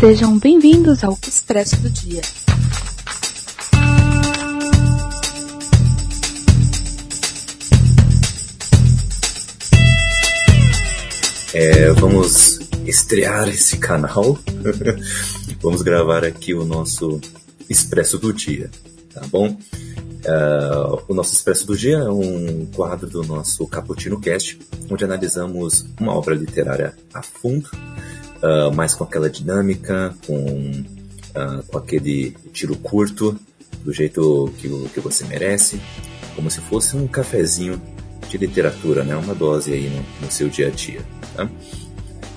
[0.00, 2.22] Sejam bem-vindos ao Expresso do Dia.
[11.52, 14.38] É, vamos estrear esse canal.
[15.60, 17.20] vamos gravar aqui o nosso
[17.68, 18.70] Expresso do Dia,
[19.12, 19.48] tá bom?
[19.50, 24.58] Uh, o nosso Expresso do Dia é um quadro do nosso Caputino Cast,
[24.90, 27.68] onde analisamos uma obra literária a fundo,
[28.42, 33.38] uh, mais com aquela dinâmica, com, uh, com aquele tiro curto,
[33.84, 35.80] do jeito que, que você merece,
[36.36, 37.80] como se fosse um cafezinho
[38.28, 39.16] de literatura, né?
[39.16, 41.00] Uma dose aí no, no seu dia a dia.
[41.34, 41.48] Tá?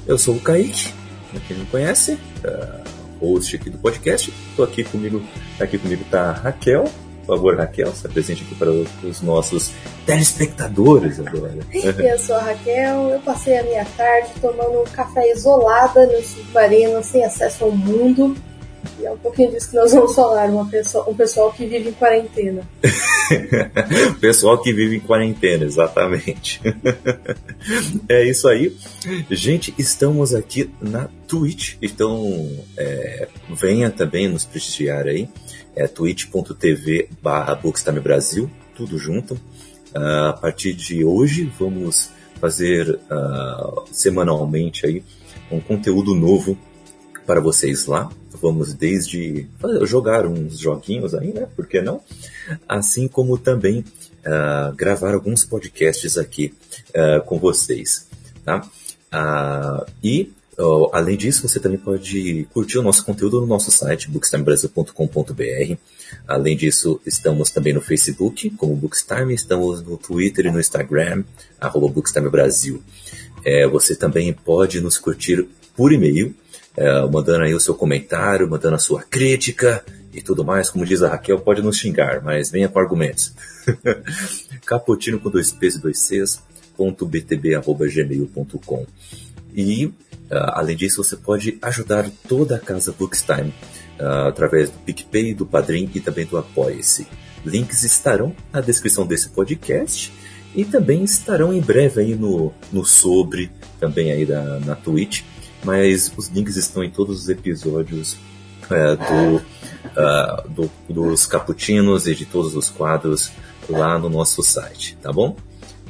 [0.08, 0.94] Eu sou o Kaique,
[1.32, 2.84] pra quem não conhece, uh,
[3.20, 4.34] host aqui do podcast.
[4.50, 5.22] Estou aqui comigo,
[5.60, 6.86] aqui comigo tá a Raquel.
[7.26, 9.72] Por favor, Raquel, se apresente aqui para os nossos
[10.06, 11.58] telespectadores agora.
[11.72, 17.04] Eu sou a Raquel, eu passei a minha tarde tomando um café isolada no submarino,
[17.04, 18.36] sem acesso ao mundo.
[19.00, 21.90] E é um pouquinho disso que nós vamos falar, uma pessoa, um pessoal que vive
[21.90, 22.68] em quarentena.
[24.20, 26.62] pessoal que vive em quarentena, exatamente.
[28.10, 28.76] é isso aí.
[29.30, 35.30] Gente, estamos aqui na Twitch, então é, venha também nos prestigiar aí.
[35.76, 37.60] É twitch.tv barra
[38.02, 39.34] Brasil, tudo junto.
[39.96, 45.04] Uh, a partir de hoje vamos fazer uh, semanalmente aí
[45.52, 46.58] um conteúdo novo
[47.26, 48.10] para vocês lá.
[48.42, 49.48] Vamos desde
[49.84, 51.48] jogar uns joguinhos aí, né?
[51.56, 52.02] Por que não?
[52.68, 53.80] Assim como também
[54.26, 56.54] uh, gravar alguns podcasts aqui
[56.90, 58.08] uh, com vocês,
[58.44, 58.68] tá?
[59.14, 64.10] Uh, e Uh, além disso, você também pode curtir o nosso conteúdo no nosso site,
[64.10, 65.76] bookstimebrasil.com.br.
[66.28, 71.24] Além disso, estamos também no Facebook, como Bookstime, estamos no Twitter e no Instagram,
[71.60, 72.84] arroba Bookstimebrasil.
[73.44, 76.36] É, você também pode nos curtir por e-mail,
[76.76, 80.70] é, mandando aí o seu comentário, mandando a sua crítica e tudo mais.
[80.70, 83.34] Como diz a Raquel, pode nos xingar, mas venha com argumentos.
[84.66, 86.42] Caputino com dois P's e dois C's,
[86.76, 88.86] ponto btb, arroba, gmail.com.
[89.56, 89.94] E, uh,
[90.54, 93.54] além disso, você pode ajudar toda a casa Bookstime
[94.00, 97.08] uh, através do PicPay, do Padrim e também do Apoia-se.
[97.46, 100.12] Links estarão na descrição desse podcast
[100.56, 105.24] e também estarão em breve aí no, no sobre, também aí da, na Twitch
[105.64, 108.18] mas os links estão em todos os episódios
[108.70, 113.32] é, do, uh, do, dos caputinos e de todos os quadros
[113.70, 115.36] lá no nosso site, tá bom?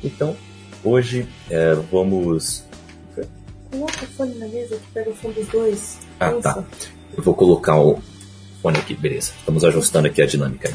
[0.03, 0.35] Então,
[0.83, 2.63] hoje é, vamos.
[3.71, 5.97] Coloca o fone na mesa que pega o som dos dois.
[6.19, 6.63] Ah, tá.
[7.15, 7.99] Eu vou colocar o
[8.61, 9.31] fone aqui, beleza.
[9.39, 10.71] Estamos ajustando aqui a dinâmica.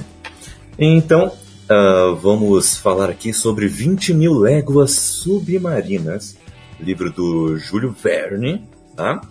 [0.79, 6.37] Então, uh, vamos falar aqui sobre 20 mil léguas submarinas,
[6.81, 9.23] livro do Júlio Verne, tá?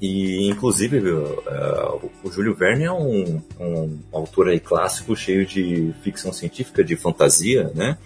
[0.00, 6.32] E, inclusive, uh, o Júlio Verne é um, um, autor aí clássico cheio de ficção
[6.32, 7.98] científica, de fantasia, né?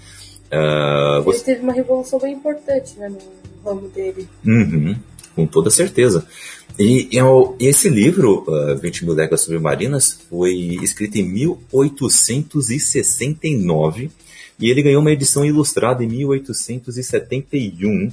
[0.46, 1.36] Uh, você...
[1.38, 3.18] Ele teve uma revolução bem importante né, no
[3.68, 4.26] ramo dele.
[4.46, 4.96] Uhum,
[5.36, 6.26] com toda certeza.
[6.78, 7.18] E, e,
[7.68, 14.10] esse livro, uh, 20 Mil Léguas Submarinas, foi escrito em 1869
[14.58, 18.10] e ele ganhou uma edição ilustrada em 1871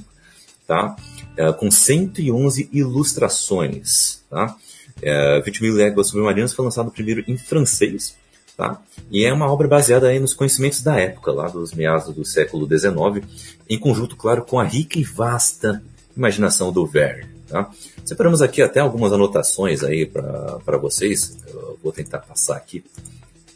[0.68, 0.94] tá?
[1.38, 4.24] É, com 111 ilustrações.
[4.28, 4.56] Tá?
[5.00, 8.16] É, 20 mil léguas submarinas foi lançado primeiro em francês,
[8.56, 8.82] tá?
[9.08, 12.66] E é uma obra baseada aí nos conhecimentos da época, lá dos meados do século
[12.66, 13.24] XIX,
[13.68, 15.80] em conjunto, claro, com a rica e vasta
[16.16, 17.28] imaginação do Verne.
[17.46, 17.70] Tá?
[18.04, 21.38] Separamos aqui até algumas anotações aí para vocês.
[21.46, 22.84] Eu vou tentar passar aqui.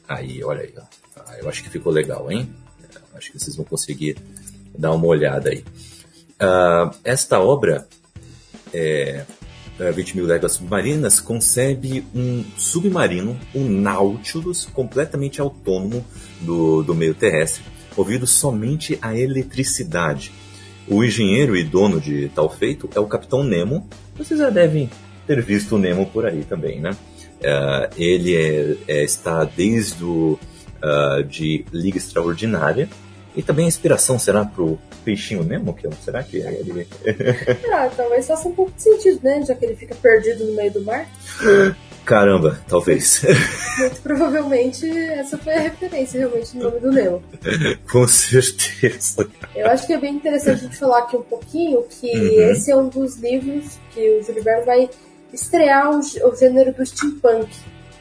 [0.08, 0.72] Aí, olha aí.
[0.78, 0.82] Ó.
[1.16, 2.48] Ah, eu acho que ficou legal, hein?
[2.94, 4.16] Eu acho que vocês vão conseguir
[4.78, 5.64] dar uma olhada aí.
[6.42, 7.86] Uh, esta obra,
[8.74, 9.24] é,
[9.94, 16.04] 20 mil léguas submarinas, concebe um submarino, um Nautilus, completamente autônomo
[16.40, 17.62] do, do meio terrestre,
[17.96, 20.32] movido somente a eletricidade.
[20.88, 23.88] O engenheiro e dono de tal feito é o Capitão Nemo.
[24.16, 24.90] Vocês já devem
[25.26, 26.90] ter visto o Nemo por aí também, né?
[26.90, 30.38] Uh, ele é, é, está desde o,
[30.82, 32.88] uh, de Liga Extraordinária,
[33.34, 36.86] e também a inspiração será pro peixinho Nemo, que será que é ele?
[37.72, 39.42] ah, talvez faça um pouco de sentido, né?
[39.46, 41.06] Já que ele fica perdido no meio do mar.
[42.04, 43.22] Caramba, talvez.
[43.78, 47.22] Muito provavelmente essa foi a referência realmente no nome do Nemo.
[47.90, 49.28] Com certeza.
[49.54, 52.50] Eu acho que é bem interessante a gente falar aqui um pouquinho que uhum.
[52.50, 54.90] esse é um dos livros que o Verne vai
[55.32, 57.48] estrear o, o gênero do steampunk,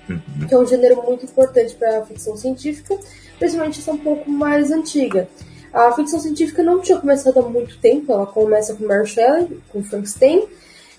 [0.09, 0.47] uhum.
[0.47, 2.97] que é um gênero muito importante para a ficção científica
[3.41, 5.27] principalmente essa um pouco mais antiga.
[5.73, 9.83] A ficção científica não tinha começado há muito tempo, ela começa com Mary Shelley, com
[9.83, 10.43] Frankenstein,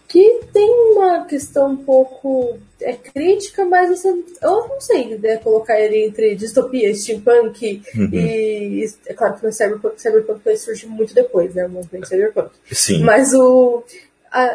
[0.08, 5.80] que tem uma questão um pouco é, crítica, mas você, eu não sei né, colocar
[5.80, 8.10] ele entre distopia, steampunk uhum.
[8.12, 8.90] e.
[9.06, 11.64] É claro que no Cyberpunk, Cyberpunk vai surgir muito depois, né?
[11.66, 12.50] O movimento Cyberpunk.
[12.72, 13.04] Sim.
[13.04, 13.84] Mas o.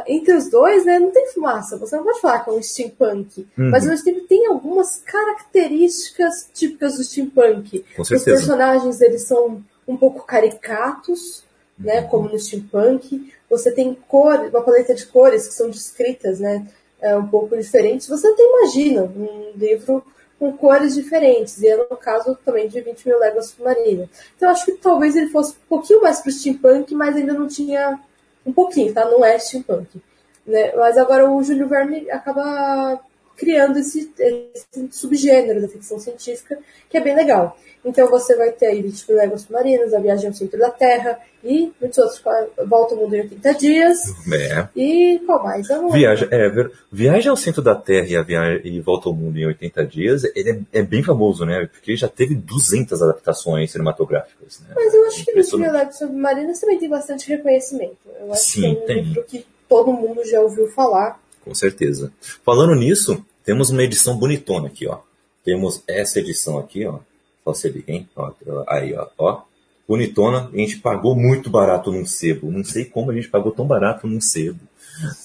[0.08, 1.78] Entre os dois, né, não tem fumaça.
[1.78, 3.48] Você não pode falar que é um steampunk.
[3.58, 3.70] Uhum.
[3.70, 7.86] Mas o steampunk tem algumas características típicas do steampunk.
[7.96, 8.32] Com certeza.
[8.32, 11.44] Os personagens, eles são um pouco caricatos,
[11.78, 12.08] né, uhum.
[12.08, 13.32] como no steampunk.
[13.50, 16.68] Você tem cores, uma paleta de cores que são descritas, né,
[17.02, 18.08] é, um pouco diferentes.
[18.08, 20.04] Você até imagina um livro
[20.40, 24.08] com cores diferentes, e é no caso também de 20 mil léguas submarina.
[24.36, 27.48] Então acho que talvez ele fosse um pouquinho mais para o steampunk, mas ainda não
[27.48, 28.00] tinha
[28.48, 29.06] um pouquinho, tá?
[29.06, 30.02] Não é steampunk.
[30.46, 30.74] Né?
[30.76, 33.00] Mas agora o Júlio Verne acaba
[33.38, 36.58] criando esse, esse, subgênero da ficção científica,
[36.90, 37.58] que é bem legal.
[37.86, 41.20] Então você vai ter aí 20 mil léguas submarinas, a viagem ao centro da Terra
[41.44, 42.22] e muitos outros.
[42.68, 43.98] Volta ao mundo em 80 dias.
[44.34, 44.68] É.
[44.76, 45.68] E qual mais?
[45.94, 49.46] Viagem, é, viagem ao centro da Terra e, a viagem, e Volta ao Mundo em
[49.46, 51.70] 80 dias, ele é, é, bem famoso, né?
[51.72, 54.60] Porque já teve 200 adaptações cinematográficas.
[54.62, 54.74] Né?
[54.76, 57.98] Mas eu acho que 20 mil léguas submarinas também tem bastante reconhecimento.
[58.20, 59.04] Eu acho Sim, que é um tem.
[59.04, 61.20] livro que todo mundo já ouviu falar.
[61.48, 62.12] Com certeza.
[62.46, 65.00] Falando nisso, temos uma edição bonitona aqui, ó.
[65.44, 67.00] Temos essa edição aqui, ó.
[67.46, 68.10] Só se liga, hein?
[68.16, 68.34] Ó,
[68.68, 69.42] aí, ó, ó.
[69.88, 72.52] Bonitona, a gente pagou muito barato num sebo.
[72.52, 74.60] Não sei como a gente pagou tão barato num sebo.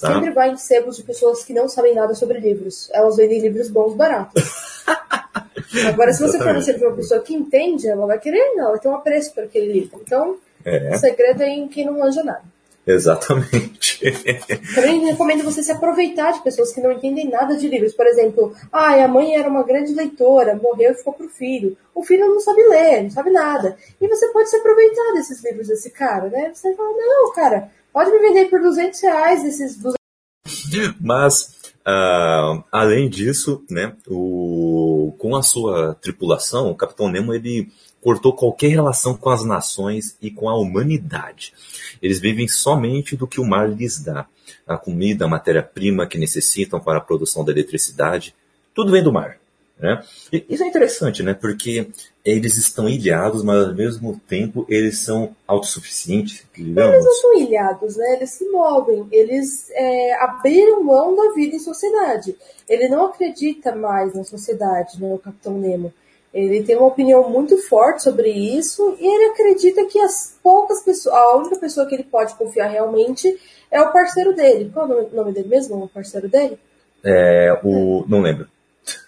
[0.00, 0.14] Tá?
[0.14, 2.88] Sempre vai em sebos de pessoas que não sabem nada sobre livros.
[2.92, 4.44] Elas vendem livros bons baratos.
[5.88, 8.68] Agora, se você for no sebo de uma pessoa que entende, ela vai querer, não,
[8.68, 10.00] ela ter um apreço por aquele livro.
[10.00, 10.94] Então, é.
[10.94, 12.44] o segredo é em quem não manja nada.
[12.86, 14.00] Exatamente.
[14.74, 17.92] Também recomendo você se aproveitar de pessoas que não entendem nada de livros.
[17.92, 21.76] Por exemplo, ah, a mãe era uma grande leitora, morreu e ficou pro filho.
[21.94, 23.76] O filho não sabe ler, não sabe nada.
[24.00, 26.50] E você pode se aproveitar desses livros desse cara, né?
[26.52, 29.96] Você fala, não, cara, pode me vender por 200 reais esses 200
[31.00, 37.70] Mas, uh, além disso, né, o, com a sua tripulação, o Capitão Nemo, ele
[38.02, 41.54] cortou qualquer relação com as nações e com a humanidade.
[42.02, 44.26] Eles vivem somente do que o mar lhes dá.
[44.66, 48.34] A comida, a matéria-prima que necessitam para a produção da eletricidade,
[48.74, 49.38] tudo vem do mar.
[49.78, 50.00] Né?
[50.32, 51.34] E isso é interessante, né?
[51.34, 51.88] Porque
[52.24, 56.92] eles estão ilhados, mas ao mesmo tempo eles são autossuficientes, digamos.
[56.92, 58.14] Eles não são ilhados, né?
[58.14, 62.36] Eles se movem, eles é, abriram mão da vida em sociedade.
[62.68, 65.12] Ele não acredita mais na sociedade, né?
[65.12, 65.92] O Capitão Nemo.
[66.32, 71.14] Ele tem uma opinião muito forte sobre isso e ele acredita que as poucas pessoas,
[71.14, 73.38] a única pessoa que ele pode confiar realmente
[73.70, 74.70] é o parceiro dele.
[74.72, 75.84] Qual é o nome dele mesmo?
[75.84, 76.58] O parceiro dele?
[77.04, 78.04] É, o.
[78.08, 78.48] Não lembro.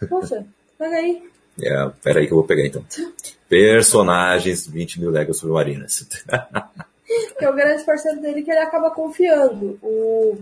[0.09, 0.44] Poxa,
[0.79, 1.23] pega aí.
[1.62, 2.85] É, peraí que eu vou pegar então.
[3.49, 6.06] Personagens 20 mil léguas submarinas.
[7.38, 9.79] que é o grande parceiro dele que ele acaba confiando.
[9.82, 10.38] O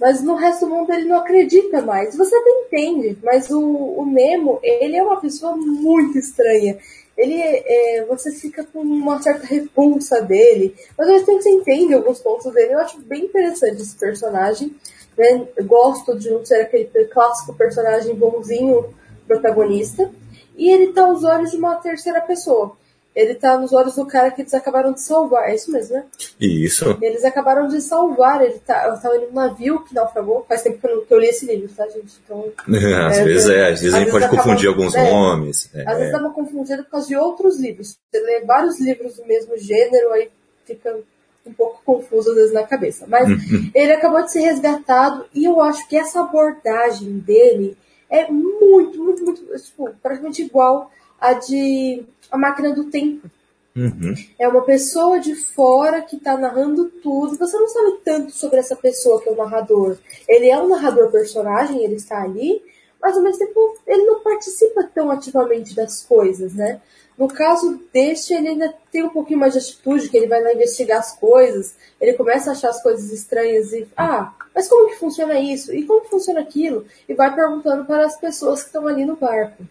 [0.00, 2.16] mas no resto do mundo ele não acredita mais.
[2.16, 6.78] Você até entende, mas o, o Nemo, ele é uma pessoa muito estranha.
[7.16, 12.20] Ele, é, você fica com uma certa repulsa dele, mas ao mesmo você entende alguns
[12.20, 12.74] pontos dele.
[12.74, 14.74] Eu acho bem interessante esse personagem.
[15.16, 15.48] Né?
[15.62, 18.94] Gosto de não ser aquele clássico personagem bonzinho
[19.26, 20.10] protagonista.
[20.56, 22.76] E ele tá aos olhos de uma terceira pessoa
[23.18, 25.50] ele tá nos olhos do cara que eles acabaram de salvar.
[25.50, 26.04] É isso mesmo, né?
[26.40, 26.96] Isso.
[27.02, 28.40] Eles acabaram de salvar.
[28.44, 30.46] Ele tá, tava indo num navio que naufragou.
[30.48, 32.16] Faz tempo que eu, que eu li esse livro, tá, gente?
[32.24, 32.44] Então,
[33.08, 35.68] às é, vezes é, às vezes a gente pode confundir alguns é, nomes.
[35.74, 35.82] É.
[35.90, 37.98] Às vezes dá uma confundida por causa de outros livros.
[38.08, 40.30] Você lê vários livros do mesmo gênero, aí
[40.64, 40.96] fica
[41.44, 43.04] um pouco confuso às vezes na cabeça.
[43.08, 43.68] Mas uhum.
[43.74, 47.76] ele acabou de ser resgatado e eu acho que essa abordagem dele
[48.08, 50.88] é muito, muito, muito, tipo, praticamente igual
[51.20, 53.28] a de A Máquina do Tempo.
[53.76, 54.14] Uhum.
[54.38, 57.36] É uma pessoa de fora que está narrando tudo.
[57.36, 59.96] Você não sabe tanto sobre essa pessoa que é o narrador.
[60.28, 62.60] Ele é um narrador personagem, ele está ali,
[63.00, 66.80] mas ao mesmo tempo ele não participa tão ativamente das coisas, né?
[67.16, 70.52] No caso deste, ele ainda tem um pouquinho mais de atitude, que ele vai lá
[70.52, 74.98] investigar as coisas, ele começa a achar as coisas estranhas e, ah, mas como que
[74.98, 75.74] funciona isso?
[75.74, 76.86] E como que funciona aquilo?
[77.08, 79.64] E vai perguntando para as pessoas que estão ali no barco.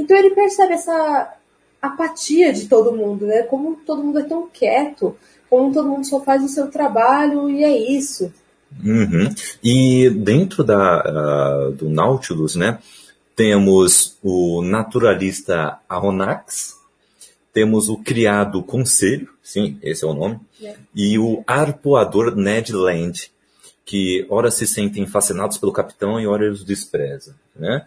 [0.00, 1.34] Então ele percebe essa
[1.80, 3.42] apatia de todo mundo, né?
[3.42, 5.16] Como todo mundo é tão quieto,
[5.48, 8.32] como todo mundo só faz o seu trabalho e é isso.
[8.84, 9.34] Uhum.
[9.62, 12.78] E dentro da, uh, do Nautilus, né,
[13.34, 16.78] temos o naturalista Aronnax,
[17.52, 20.76] temos o criado Conselho, sim, esse é o nome, é.
[20.94, 23.32] e o arpoador Ned Land,
[23.84, 27.34] que ora se sentem fascinados pelo capitão e ora os despreza.
[27.56, 27.84] Né?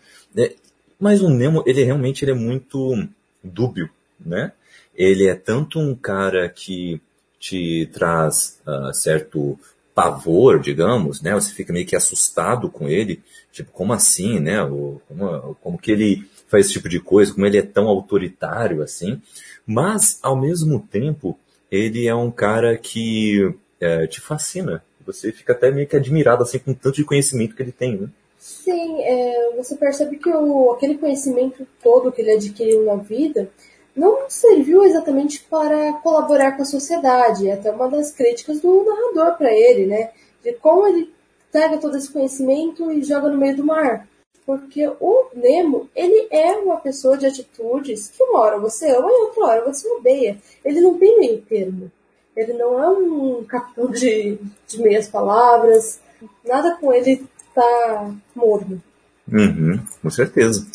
[1.03, 3.05] É, mas o Nemo, ele realmente ele é muito
[3.43, 4.53] dúbio, né?
[4.95, 7.01] Ele é tanto um cara que
[7.37, 9.59] te traz uh, certo
[9.93, 11.33] pavor, digamos, né?
[11.33, 14.63] Você fica meio que assustado com ele, tipo, como assim, né?
[14.63, 18.81] O, como, como que ele faz esse tipo de coisa, como ele é tão autoritário
[18.81, 19.21] assim.
[19.65, 21.37] Mas, ao mesmo tempo,
[21.69, 24.81] ele é um cara que é, te fascina.
[25.05, 27.97] Você fica até meio que admirado assim com o tanto de conhecimento que ele tem,
[27.97, 28.07] né?
[28.43, 33.49] Sim, é, você percebe que o, aquele conhecimento todo que ele adquiriu na vida
[33.95, 37.47] não serviu exatamente para colaborar com a sociedade.
[37.47, 40.11] É até uma das críticas do narrador para ele, né?
[40.43, 41.13] De como ele
[41.53, 44.09] pega todo esse conhecimento e joga no meio do mar.
[44.45, 49.21] Porque o Nemo, ele é uma pessoa de atitudes que uma hora você ama e
[49.21, 50.37] outra hora você odeia.
[50.65, 51.89] Ele não tem meio termo.
[52.35, 56.01] Ele não é um capitão de, de meias palavras.
[56.43, 58.81] Nada com ele tá morno.
[59.31, 60.67] Uhum, com certeza.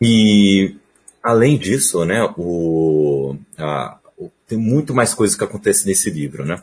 [0.00, 0.76] E
[1.22, 6.62] além disso, né, o, a, o, tem muito mais coisas que acontecem nesse livro, né?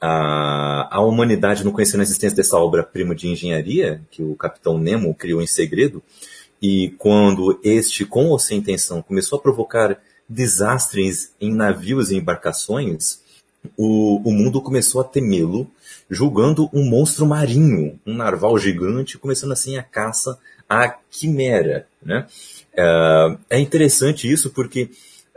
[0.00, 5.14] A, a humanidade não conhecia a existência dessa obra-prima de engenharia que o capitão Nemo
[5.14, 6.02] criou em segredo,
[6.60, 13.21] e quando este, com ou sem intenção, começou a provocar desastres em navios e embarcações,
[13.76, 15.70] o, o mundo começou a temê-lo,
[16.10, 20.38] julgando um monstro marinho, um narval gigante, começando assim a caça
[20.68, 21.86] à quimera.
[22.02, 22.26] Né?
[22.74, 24.90] Uh, é interessante isso porque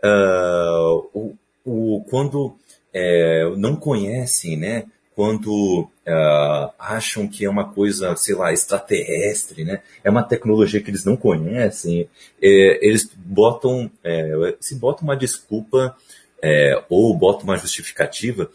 [0.04, 2.56] uh, o, o, quando
[2.94, 4.86] é, não conhecem, né?
[5.16, 9.82] quando uh, acham que é uma coisa, sei lá, extraterrestre, né?
[10.04, 12.10] É uma tecnologia que eles não conhecem,
[12.42, 15.96] é, eles botam, é, se botam uma desculpa
[16.46, 18.52] é, ou botam uma justificativa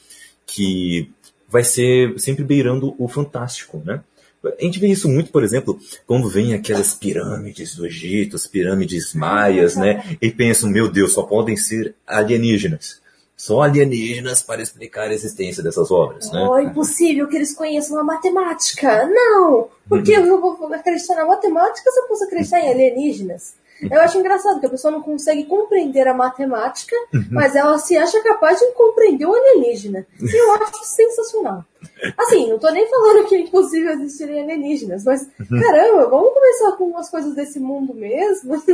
[0.46, 1.10] que
[1.48, 4.00] vai ser sempre beirando o fantástico, né?
[4.44, 9.12] A gente vê isso muito, por exemplo, quando vem aquelas pirâmides do Egito, as pirâmides
[9.12, 10.16] maias, né?
[10.22, 13.00] E pensam, meu Deus, só podem ser alienígenas.
[13.36, 16.46] Só alienígenas para explicar a existência dessas obras, né?
[16.48, 19.06] Oh, impossível que eles conheçam a matemática.
[19.06, 19.68] Não!
[19.88, 20.26] Porque uhum.
[20.26, 23.54] eu vou acreditar na matemática se eu posso acreditar em alienígenas.
[23.90, 27.26] Eu acho engraçado que a pessoa não consegue compreender a matemática, uhum.
[27.30, 30.06] mas ela se acha capaz de compreender o alienígena.
[30.20, 31.64] E eu acho sensacional.
[32.18, 35.60] Assim, não tô nem falando que é impossível existirem alienígenas, mas uhum.
[35.60, 38.60] caramba, vamos começar com umas coisas desse mundo mesmo.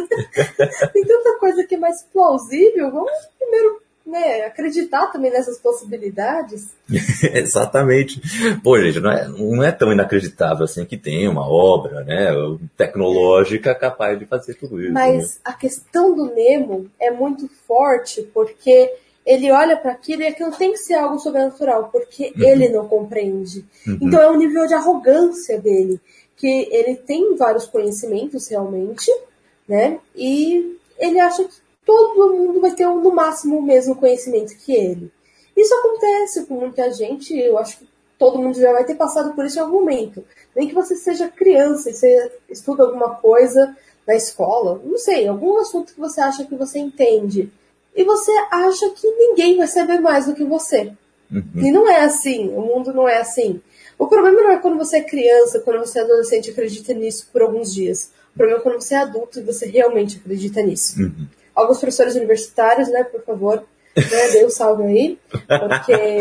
[0.93, 6.71] Tem tanta coisa que é mais plausível, vamos primeiro né, acreditar também nessas possibilidades.
[7.35, 8.21] Exatamente.
[8.63, 12.29] Pô, gente, não é, não é tão inacreditável assim que tem uma obra né,
[12.77, 14.93] tecnológica capaz de fazer tudo isso.
[14.93, 15.41] Mas né?
[15.45, 18.93] a questão do Nemo é muito forte porque
[19.27, 22.45] ele olha para aquilo e aquilo tem que ser algo sobrenatural, porque uhum.
[22.45, 23.65] ele não compreende.
[23.85, 23.99] Uhum.
[24.03, 26.01] Então é um nível de arrogância dele,
[26.37, 29.11] que ele tem vários conhecimentos realmente,
[29.69, 29.99] né?
[30.15, 35.11] E ele acha que todo mundo vai ter no máximo o mesmo conhecimento que ele.
[35.57, 37.89] Isso acontece com muita gente, eu acho que
[38.19, 40.25] todo mundo já vai ter passado por isso em algum momento.
[40.55, 43.75] Nem que você seja criança e você estuda alguma coisa
[44.07, 47.51] na escola, não sei, algum assunto que você acha que você entende.
[47.95, 50.93] E você acha que ninguém vai saber mais do que você.
[51.31, 51.45] Uhum.
[51.57, 53.61] E não é assim, o mundo não é assim.
[53.99, 57.29] O problema não é quando você é criança, quando você é adolescente e acredita nisso
[57.33, 58.11] por alguns dias.
[58.35, 61.01] O problema é quando você é adulto e você realmente acredita nisso.
[61.01, 61.27] Uhum
[61.57, 63.65] alguns professores universitários, né, por favor,
[63.97, 66.19] né, dê um salve aí, porque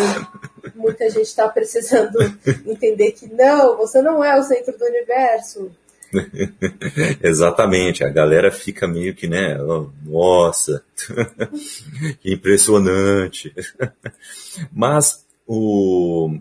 [0.73, 2.17] muita gente está precisando
[2.65, 5.69] entender que não, você não é o centro do universo.
[7.21, 9.57] Exatamente, a galera fica meio que, né,
[10.05, 10.81] nossa,
[12.21, 13.53] que impressionante.
[14.71, 16.37] Mas o,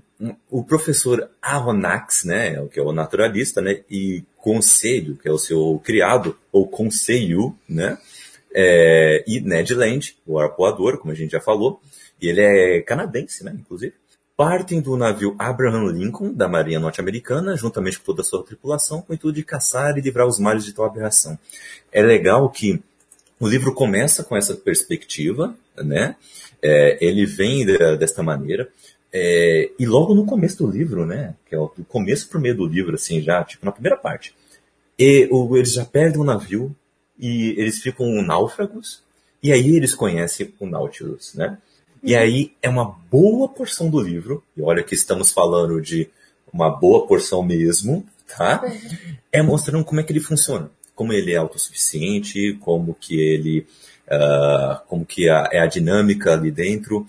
[0.49, 5.81] o professor Aronnax, né, que é o naturalista, né, e Conselho, que é o seu
[5.85, 7.99] criado, ou Conselho, né,
[8.55, 11.81] é, e Ned Land, o arpoador, como a gente já falou,
[12.23, 13.93] ele é canadense, né, inclusive,
[14.37, 19.13] partem do navio Abraham Lincoln, da Marinha Norte-Americana, juntamente com toda a sua tripulação, com
[19.13, 21.39] o intuito de caçar e livrar os mares de tal aberração.
[21.93, 22.83] É legal que
[23.39, 26.17] o livro começa com essa perspectiva, né?
[26.63, 28.69] É, ele vem de, desta maneira.
[29.13, 31.35] É, e logo no começo do livro, né?
[31.49, 34.35] Que é o começo pro meio do livro, assim, já, tipo, na primeira parte.
[34.99, 36.75] E o, eles já perdem o navio,
[37.19, 39.03] e eles ficam náufragos,
[39.43, 41.59] e aí eles conhecem o Nautilus, né?
[42.03, 42.21] E uhum.
[42.21, 46.09] aí é uma boa porção do livro, e olha que estamos falando de
[46.53, 48.63] uma boa porção mesmo, tá?
[49.33, 53.67] É mostrando como é que ele funciona, como ele é autossuficiente, como que ele,
[54.07, 57.07] uh, como que a, é a dinâmica ali dentro.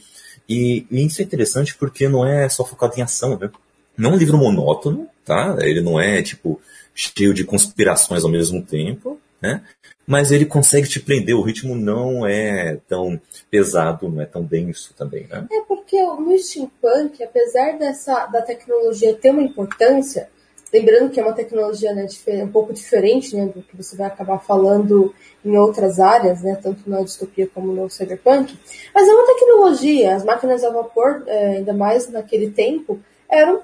[0.49, 3.49] E, e, isso é interessante porque não é só focado em ação, né?
[3.97, 5.55] Não é um livro monótono, tá?
[5.61, 6.59] Ele não é, tipo,
[6.93, 9.63] cheio de conspirações ao mesmo tempo, né?
[10.07, 14.93] Mas ele consegue te prender, o ritmo não é tão pesado, não é tão denso
[14.95, 15.47] também, né?
[15.51, 20.29] É porque no steampunk, apesar dessa da tecnologia ter uma importância,
[20.71, 22.05] lembrando que é uma tecnologia né,
[22.43, 25.13] um pouco diferente né, do que você vai acabar falando
[25.43, 28.57] em outras áreas, né, tanto na distopia como no cyberpunk,
[28.93, 32.99] mas é uma tecnologia, as máquinas a vapor, é, ainda mais naquele tempo,
[33.29, 33.61] eram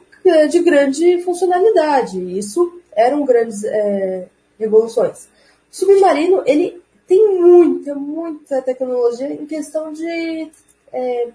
[0.49, 4.27] de grande funcionalidade, e isso eram grandes é,
[4.59, 5.27] revoluções.
[5.71, 10.51] Submarino, ele tem muita, muita tecnologia em questão de
[10.91, 11.29] é,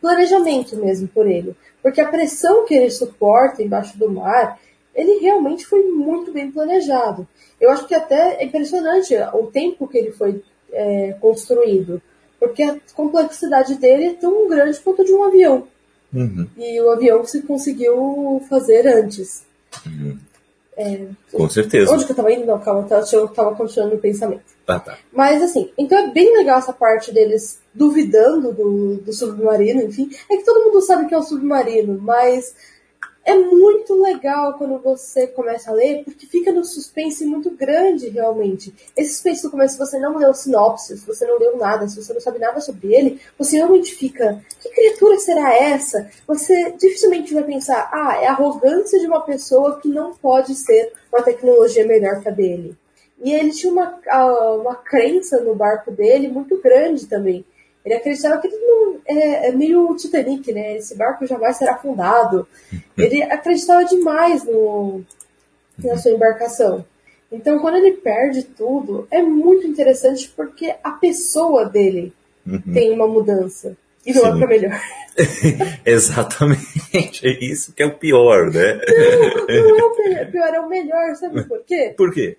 [0.00, 1.54] planejamento mesmo por ele.
[1.82, 4.58] Porque a pressão que ele suporta embaixo do mar,
[4.94, 7.28] ele realmente foi muito bem planejado.
[7.60, 12.00] Eu acho que até é impressionante o tempo que ele foi é, construído.
[12.40, 15.68] Porque a complexidade dele é tão grande quanto de um avião.
[16.12, 16.46] Uhum.
[16.56, 19.44] E o avião se conseguiu fazer antes.
[19.86, 20.18] Uhum.
[20.76, 21.92] É, Com certeza.
[21.92, 22.46] Onde que eu tava indo?
[22.46, 24.42] Não, calma, eu tava continuando o pensamento.
[24.66, 24.98] Ah, tá.
[25.12, 30.10] Mas assim, então é bem legal essa parte deles duvidando do, do submarino, enfim.
[30.30, 32.54] É que todo mundo sabe que é o submarino, mas
[33.24, 38.74] é muito legal quando você começa a ler, porque fica no suspense muito grande, realmente.
[38.94, 42.02] Esse suspense no começo, se você não leu sinopse, se você não leu nada, se
[42.02, 46.10] você não sabe nada sobre ele, você realmente fica, que criatura será essa?
[46.26, 50.92] Você dificilmente vai pensar, ah, é a arrogância de uma pessoa que não pode ser
[51.10, 52.76] uma tecnologia melhor que a dele.
[53.22, 53.98] E ele tinha uma,
[54.60, 57.44] uma crença no barco dele muito grande também.
[57.84, 60.76] Ele acreditava que ele não, é, é, meio Titanic, né?
[60.76, 62.48] Esse barco jamais será afundado.
[62.96, 65.02] Ele acreditava demais no,
[65.78, 66.84] na sua embarcação.
[67.30, 72.12] Então, quando ele perde tudo, é muito interessante porque a pessoa dele
[72.46, 72.60] uhum.
[72.72, 73.76] tem uma mudança.
[74.06, 74.28] E não Sim.
[74.28, 74.80] é pra melhor.
[75.84, 77.26] Exatamente.
[77.26, 78.80] É isso que é o pior, né?
[79.48, 81.16] Não, não é o pior, é o melhor.
[81.16, 81.94] Sabe por quê?
[81.96, 82.36] Por quê?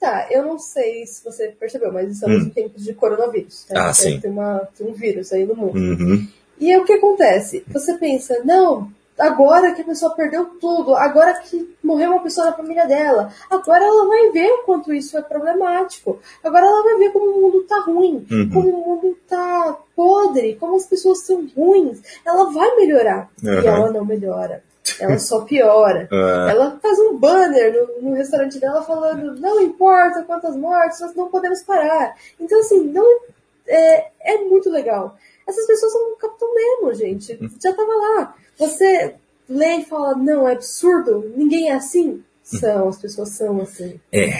[0.00, 2.46] Tá, eu não sei se você percebeu, mas estamos hum.
[2.46, 3.66] em tempos de coronavírus.
[3.68, 3.78] Né?
[3.78, 4.18] Ah, sim.
[4.18, 5.78] Tem, uma, tem um vírus aí no mundo.
[5.78, 6.26] Uhum.
[6.58, 7.62] E é o que acontece?
[7.68, 12.56] Você pensa, não, agora que a pessoa perdeu tudo, agora que morreu uma pessoa da
[12.56, 16.18] família dela, agora ela vai ver o quanto isso é problemático.
[16.42, 18.50] Agora ela vai ver como o mundo tá ruim, uhum.
[18.50, 22.00] como o mundo tá podre, como as pessoas são ruins.
[22.24, 23.30] Ela vai melhorar.
[23.42, 23.62] Uhum.
[23.62, 24.62] E ela não melhora.
[24.98, 26.08] Ela só piora.
[26.10, 26.50] É.
[26.50, 31.28] Ela faz um banner no, no, restaurante dela falando: não importa quantas mortes, nós não
[31.28, 32.16] podemos parar.
[32.40, 33.20] Então, assim, não,
[33.66, 35.16] é, é muito legal.
[35.46, 37.38] Essas pessoas são o Capitão Nemo, gente.
[37.62, 38.34] Já tava lá.
[38.58, 39.14] Você
[39.48, 42.22] lê e fala: não, é absurdo, ninguém é assim.
[42.42, 44.00] São, as pessoas são assim.
[44.12, 44.32] É,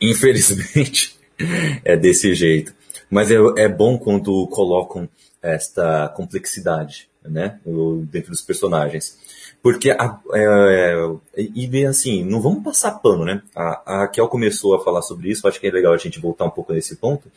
[0.00, 1.18] infelizmente
[1.84, 2.74] é desse jeito.
[3.10, 5.08] Mas é, é bom quando colocam
[5.42, 7.58] esta complexidade né,
[8.10, 9.18] dentro dos personagens.
[9.66, 10.94] Porque, a, é,
[11.36, 13.42] e bem assim, não vamos passar pano, né?
[13.52, 16.44] A, a Kel começou a falar sobre isso, acho que é legal a gente voltar
[16.44, 17.28] um pouco nesse ponto,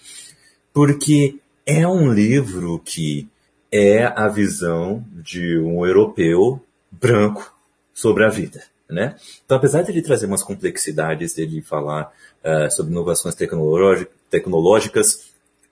[0.71, 3.27] porque é um livro que
[3.71, 6.61] é a visão de um europeu
[6.91, 7.51] branco
[7.95, 9.15] sobre a vida, né?
[9.43, 12.13] Então, apesar de ele trazer umas complexidades, dele falar
[12.45, 15.28] uh, sobre inovações tecnológicas,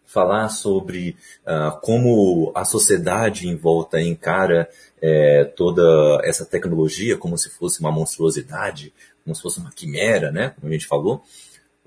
[0.08, 1.15] falar sobre
[1.46, 4.70] uh, como a sociedade em volta encara
[5.02, 5.84] é, toda
[6.24, 8.93] essa tecnologia como se fosse uma monstruosidade,
[9.24, 10.54] como se fosse uma quimera, né?
[10.56, 11.22] Como a gente falou.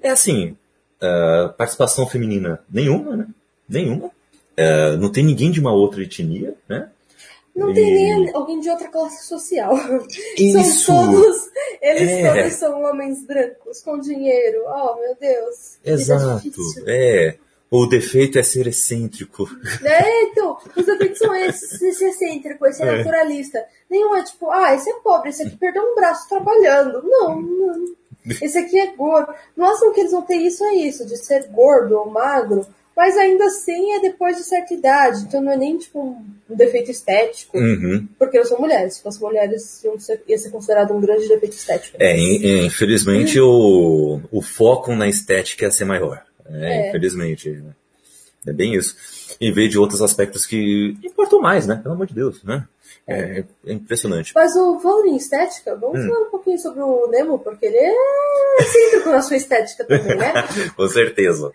[0.00, 0.56] É assim,
[1.02, 3.26] uh, participação feminina nenhuma, né?
[3.68, 4.06] Nenhuma.
[4.06, 6.90] Uh, não tem ninguém de uma outra etnia, né?
[7.56, 7.74] Não e...
[7.74, 9.74] tem nem alguém de outra classe social.
[10.38, 10.84] Isso.
[10.84, 11.48] São todos,
[11.80, 12.42] eles é.
[12.42, 14.62] todos são homens brancos, com dinheiro.
[14.66, 15.78] Oh, meu Deus.
[15.84, 16.42] Exato.
[16.86, 17.36] É.
[17.70, 19.48] O defeito é ser excêntrico.
[19.84, 22.96] É, então, os defeitos são esses, esse excêntrico, esse é.
[22.96, 23.64] naturalista.
[23.88, 27.00] Nenhum é tipo, ah, esse é pobre, esse aqui perdeu um braço trabalhando.
[27.04, 27.84] Não, não.
[28.42, 29.32] Esse aqui é gordo.
[29.56, 33.44] Nossa, que eles vão ter isso é isso, de ser gordo ou magro, mas ainda
[33.46, 38.06] assim é depois de certa idade, então não é nem tipo um, defeito estético, uhum.
[38.18, 38.94] porque não são mulheres.
[38.94, 41.96] Se fossem mulheres, ser, ia ser considerado um grande defeito estético.
[42.00, 42.14] É,
[42.64, 46.22] infelizmente o, o foco na estética ia ser maior.
[46.46, 46.88] É, é.
[46.88, 47.50] Infelizmente.
[47.50, 47.72] Né?
[48.46, 48.96] É bem isso.
[49.40, 51.76] Em vez de outros aspectos que importam mais, né?
[51.82, 52.66] Pelo amor de Deus, né?
[53.06, 54.32] É, é impressionante.
[54.34, 56.08] Mas o falando em estética, vamos hum.
[56.08, 57.94] falar um pouquinho sobre o Nemo, porque ele é
[58.60, 60.32] excêntrico na sua estética também, né?
[60.76, 61.52] Com certeza.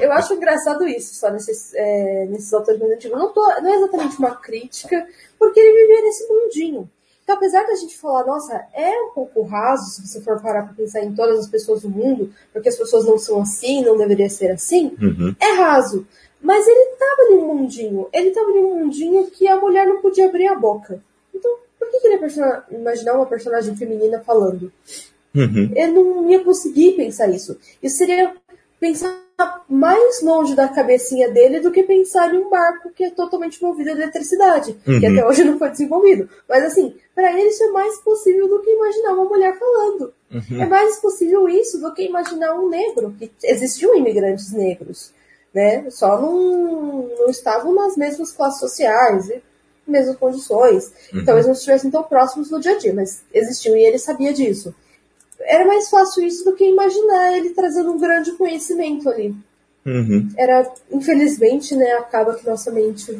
[0.00, 3.18] Eu acho engraçado isso, só nesses, é, nesses autores mais antigos.
[3.18, 5.06] Não, tô, não é exatamente uma crítica,
[5.38, 6.90] porque ele vivia nesse mundinho.
[7.26, 10.74] Então, apesar da gente falar, nossa, é um pouco raso se você for parar para
[10.74, 14.30] pensar em todas as pessoas do mundo, porque as pessoas não são assim, não deveria
[14.30, 15.34] ser assim, uhum.
[15.40, 16.06] é raso.
[16.40, 18.06] Mas ele estava em um mundinho.
[18.12, 21.02] Ele estava em um mundinho que a mulher não podia abrir a boca.
[21.34, 24.72] Então, por que, que ele ia imaginar uma personagem feminina falando?
[25.34, 25.72] Uhum.
[25.74, 27.58] Ele não ia conseguir pensar isso.
[27.82, 28.36] Isso seria
[28.78, 29.25] pensar
[29.68, 33.90] mais longe da cabecinha dele do que pensar em um barco que é totalmente movido
[33.90, 34.98] a eletricidade, uhum.
[34.98, 36.28] que até hoje não foi desenvolvido.
[36.48, 40.14] Mas assim, para ele isso é mais possível do que imaginar uma mulher falando.
[40.32, 40.62] Uhum.
[40.62, 45.12] É mais possível isso do que imaginar um negro, que existiam imigrantes negros,
[45.52, 45.88] né?
[45.90, 49.42] Só não, não estavam nas mesmas classes sociais e
[49.86, 50.92] mesmas condições.
[51.12, 51.24] Uhum.
[51.24, 54.74] Talvez não estivessem tão próximos no dia a dia, mas existiam e ele sabia disso
[55.46, 59.34] era mais fácil isso do que imaginar ele trazendo um grande conhecimento ali.
[59.84, 60.28] Uhum.
[60.36, 63.12] Era, infelizmente, né, acaba que nossa mente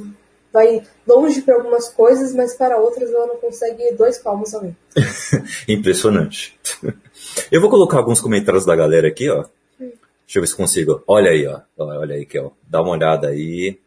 [0.53, 4.77] vai longe para algumas coisas, mas para outras ela não consegue dois palmos além.
[5.69, 6.59] Impressionante.
[7.53, 9.45] Eu vou colocar alguns comentários da galera aqui, ó.
[9.81, 9.93] Hum.
[10.25, 11.03] Deixa eu ver se consigo.
[11.07, 11.61] Olha aí, ó.
[11.77, 12.53] Olha aí, Kel.
[12.69, 13.79] Dá uma olhada aí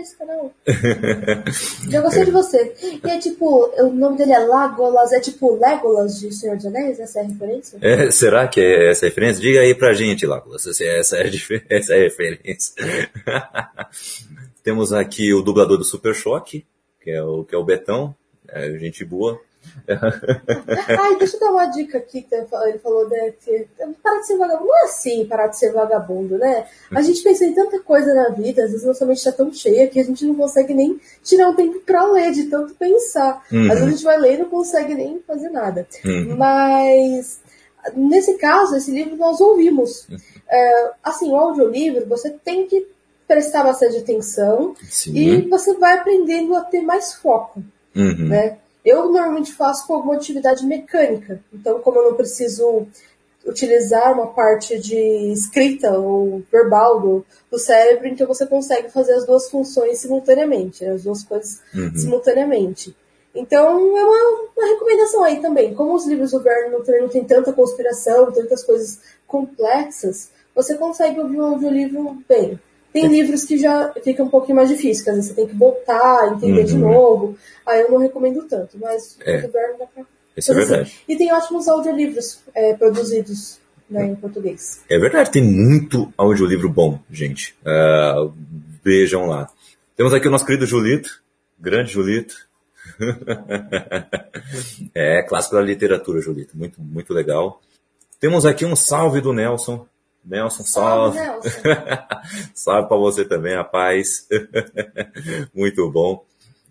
[0.00, 0.52] esse canal.
[1.88, 2.74] já gostei de você.
[3.04, 7.00] E é tipo, o nome dele é Lagolas, é tipo Legolas de Senhor dos Anéis?
[7.00, 7.78] Essa é a referência?
[7.80, 9.42] É, será que é essa a referência?
[9.42, 11.30] Diga aí pra gente, Lagolas, se essa é,
[11.70, 12.74] essa é a referência.
[14.62, 16.66] Temos aqui o dublador do Super Choque,
[17.00, 18.14] que é o, que é o Betão,
[18.48, 19.40] é gente boa.
[21.00, 23.32] Ai, deixa eu dar uma dica aqui que ele falou, né?
[23.40, 23.66] Que
[24.02, 24.66] parar de ser vagabundo.
[24.66, 26.66] Não é assim parar de ser vagabundo, né?
[26.94, 29.88] A gente pensa em tanta coisa na vida, às vezes nossa mente está tão cheia
[29.88, 33.44] que a gente não consegue nem tirar um tempo para ler, de tanto pensar.
[33.50, 33.64] Uhum.
[33.64, 35.86] Às vezes a gente vai ler e não consegue nem fazer nada.
[36.04, 36.36] Uhum.
[36.36, 37.40] Mas
[37.94, 40.06] nesse caso, esse livro nós ouvimos.
[40.50, 42.86] É, assim, o audiolivro, você tem que
[43.26, 45.14] prestar bastante atenção Sim.
[45.14, 47.62] e você vai aprendendo a ter mais foco.
[47.94, 48.28] Uhum.
[48.28, 48.58] Né?
[48.88, 51.40] Eu normalmente faço com alguma atividade mecânica.
[51.52, 52.86] Então, como eu não preciso
[53.46, 59.26] utilizar uma parte de escrita ou verbal do, do cérebro, então você consegue fazer as
[59.26, 61.94] duas funções simultaneamente, as duas coisas uhum.
[61.96, 62.96] simultaneamente.
[63.34, 65.74] Então, é uma, uma, recomendação aí também.
[65.74, 71.20] Como os livros do Verne também não tem tanta conspiração, tantas coisas complexas, você consegue
[71.20, 72.58] ouvir um audiolivro bem.
[72.92, 75.54] Tem livros que já fica um pouquinho mais difícil, que às vezes você tem que
[75.54, 76.66] voltar, entender uhum.
[76.66, 77.38] de novo.
[77.66, 79.44] Aí eu não recomendo tanto, mas é.
[79.44, 80.04] o dá pra
[80.36, 80.82] Isso é verdade.
[80.82, 80.92] Assim.
[81.06, 84.82] E tem ótimos audiolivros é, produzidos né, em português.
[84.88, 87.54] É verdade, tem muito audiolivro bom, gente.
[87.62, 88.32] Uh,
[88.82, 89.48] vejam lá.
[89.96, 91.22] Temos aqui o nosso querido Julito,
[91.58, 92.48] grande Julito.
[94.94, 96.56] é, clássico da literatura, Julito.
[96.56, 97.60] Muito, muito legal.
[98.20, 99.86] Temos aqui um salve do Nelson.
[100.24, 101.18] Nelson, salve.
[101.18, 101.50] Nelson.
[102.54, 104.26] salve para você também, rapaz.
[105.54, 106.24] Muito bom.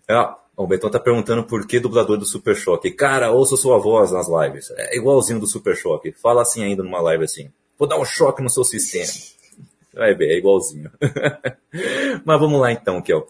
[0.08, 2.90] Ah, o Betão tá perguntando por que dublador do Super Choque.
[2.90, 4.70] Cara, ouça sua voz nas lives.
[4.76, 6.12] É igualzinho do Super Choque.
[6.12, 7.50] Fala assim ainda numa live assim.
[7.78, 9.12] Vou dar um choque no seu sistema.
[9.94, 10.90] Vai ver, é igualzinho.
[12.24, 13.26] Mas vamos lá então, Kel.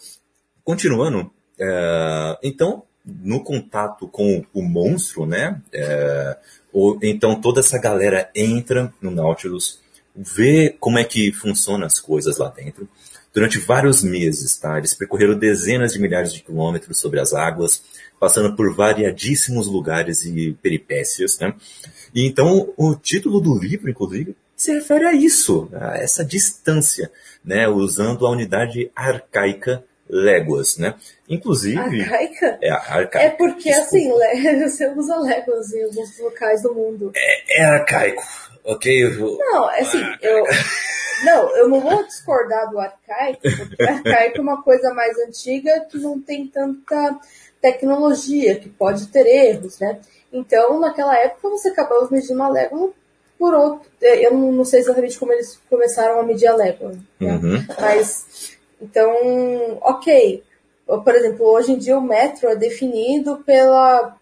[0.65, 5.61] Continuando, é, então, no contato com o monstro, né?
[5.73, 6.37] É,
[6.73, 9.81] ou, então toda essa galera entra no Nautilus
[10.19, 12.89] ver como é que funcionam as coisas lá dentro.
[13.33, 14.79] Durante vários meses, tá?
[14.79, 17.83] Eles percorreram dezenas de milhares de quilômetros sobre as águas,
[18.19, 21.55] passando por variadíssimos lugares e peripécias, né?
[22.15, 27.13] E então o título do livro, inclusive, se refere a isso, a essa distância,
[27.45, 27.69] né?
[27.69, 30.95] Usando a unidade arcaica léguas, né?
[31.29, 32.01] Inclusive.
[32.01, 32.59] Arcaica?
[32.61, 33.19] É, arcaica.
[33.21, 34.11] É porque, assim,
[34.65, 37.13] você usa léguas em alguns locais do mundo.
[37.15, 38.23] É, é arcaico
[38.65, 39.11] ok?
[39.39, 40.45] Não, é assim, ah, eu.
[41.25, 45.81] Não, eu não vou discordar do arcaico, porque o arcaico é uma coisa mais antiga
[45.91, 47.19] que não tem tanta
[47.61, 49.99] tecnologia, que pode ter erros, né?
[50.33, 52.93] Então, naquela época, você acabava medindo uma légua
[53.39, 53.89] por outro.
[54.03, 57.33] É, eu não sei exatamente como eles começaram a medir a légua, né?
[57.33, 57.65] uhum.
[57.81, 58.57] mas.
[58.81, 60.43] Então, ok.
[60.87, 64.17] Por exemplo, hoje em dia o metro é definido pela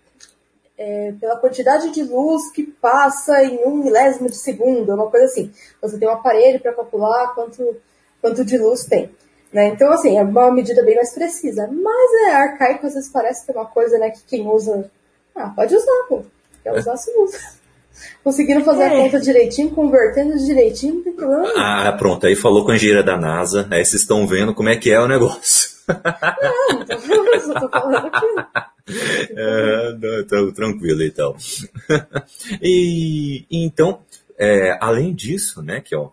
[0.79, 5.51] é, pela quantidade de luz que passa em um milésimo de segundo, uma coisa assim.
[5.81, 7.77] Você tem um aparelho para calcular quanto,
[8.21, 9.11] quanto de luz tem.
[9.53, 9.69] Né?
[9.69, 11.69] Então, assim, é uma medida bem mais precisa.
[11.73, 14.91] Mas é arcaico, às vezes parece ter uma coisa né, que quem usa.
[15.35, 16.23] Ah, pode usar, pô.
[16.63, 17.39] Quer usar, se usa.
[18.23, 18.87] Conseguindo fazer é.
[18.89, 21.51] a conta direitinho, convertendo direitinho, não tem problema.
[21.57, 22.27] Ah, pronto.
[22.27, 23.67] Aí falou com a engenheira da NASA.
[23.71, 25.71] Aí vocês estão vendo como é que é o negócio.
[25.89, 28.67] Não, não tô falando, só tô falando aqui.
[28.89, 31.37] É, tô, tranquilo, então.
[32.63, 34.01] e, então,
[34.39, 36.11] é, além disso, né, que ó,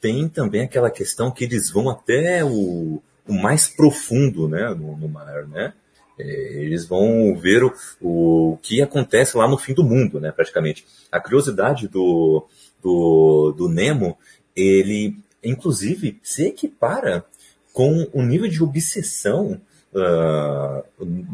[0.00, 5.08] tem também aquela questão que eles vão até o, o mais profundo, né, no, no
[5.08, 5.72] mar, né?
[6.18, 10.84] É, eles vão ver o, o que acontece lá no fim do mundo, né, praticamente.
[11.12, 12.44] A curiosidade do,
[12.82, 14.18] do, do Nemo,
[14.56, 17.24] ele, inclusive, se equipara
[17.72, 19.60] com o nível de obsessão
[19.98, 20.84] uh,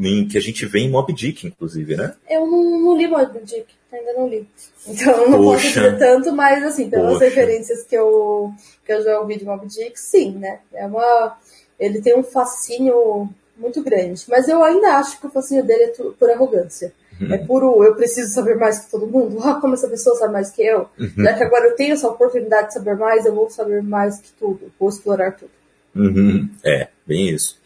[0.01, 2.15] em, que a gente vê em Mob Dick, inclusive, né?
[2.29, 4.49] Eu não, não li Mob Dick, ainda não li.
[4.87, 5.63] Então não Poxa.
[5.63, 7.25] posso dizer tanto, mas assim, pelas Poxa.
[7.25, 8.53] referências que eu,
[8.85, 10.61] que eu já ouvi de Mob Dick, sim, né?
[10.73, 11.39] É uma,
[11.79, 14.23] ele tem um fascínio muito grande.
[14.29, 16.93] Mas eu ainda acho que o fascínio dele é por arrogância.
[17.21, 17.33] Uhum.
[17.33, 19.39] É puro, eu preciso saber mais que todo mundo.
[19.43, 20.89] Ah, como essa pessoa sabe mais que eu.
[20.99, 21.13] Uhum.
[21.17, 24.33] Já que agora eu tenho essa oportunidade de saber mais, eu vou saber mais que
[24.33, 24.73] tudo.
[24.79, 25.51] Vou explorar tudo.
[25.95, 26.49] Uhum.
[26.65, 27.61] É, bem isso.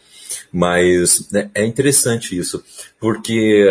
[0.51, 2.63] Mas né, é interessante isso,
[2.99, 3.65] porque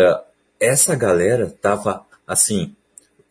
[0.59, 2.75] essa galera tava, assim,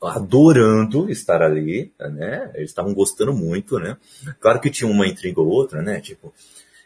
[0.00, 2.50] adorando estar ali, né?
[2.54, 3.96] Eles estavam gostando muito, né?
[4.40, 6.00] Claro que tinha uma intriga ou outra, né?
[6.00, 6.32] Tipo,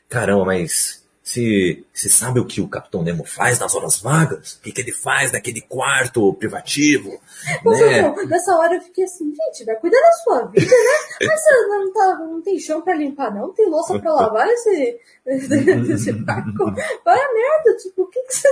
[0.09, 4.55] caramba, mas se, se sabe o que o Capitão Nemo faz nas horas vagas?
[4.55, 7.21] O que, que ele faz naquele quarto privativo?
[7.65, 8.03] Mas, né?
[8.03, 11.27] Não, nessa hora eu fiquei assim, gente, vai cuidar da sua vida, né?
[11.29, 13.53] Mas você não, tá, não tem chão pra limpar, não?
[13.53, 14.99] Tem louça pra lavar esse,
[15.95, 16.65] esse barco?
[17.05, 18.49] Vai a merda, tipo, o que, que você.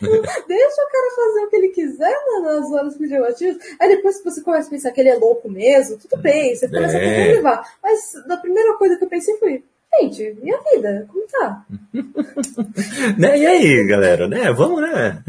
[0.48, 3.62] Deixa o cara fazer o que ele quiser nas horas privativas.
[3.78, 6.66] Aí depois que você começa a pensar que ele é louco mesmo, tudo bem, você
[6.66, 7.30] começa é.
[7.30, 7.76] a levar.
[7.82, 9.62] Mas a primeira coisa que eu pensei foi,
[10.00, 11.06] gente, e a vida?
[11.08, 11.66] Como tá?
[13.18, 13.38] né?
[13.38, 14.52] E aí, galera, né?
[14.52, 15.22] Vamos, né?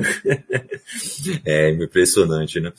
[1.45, 2.71] é impressionante, né?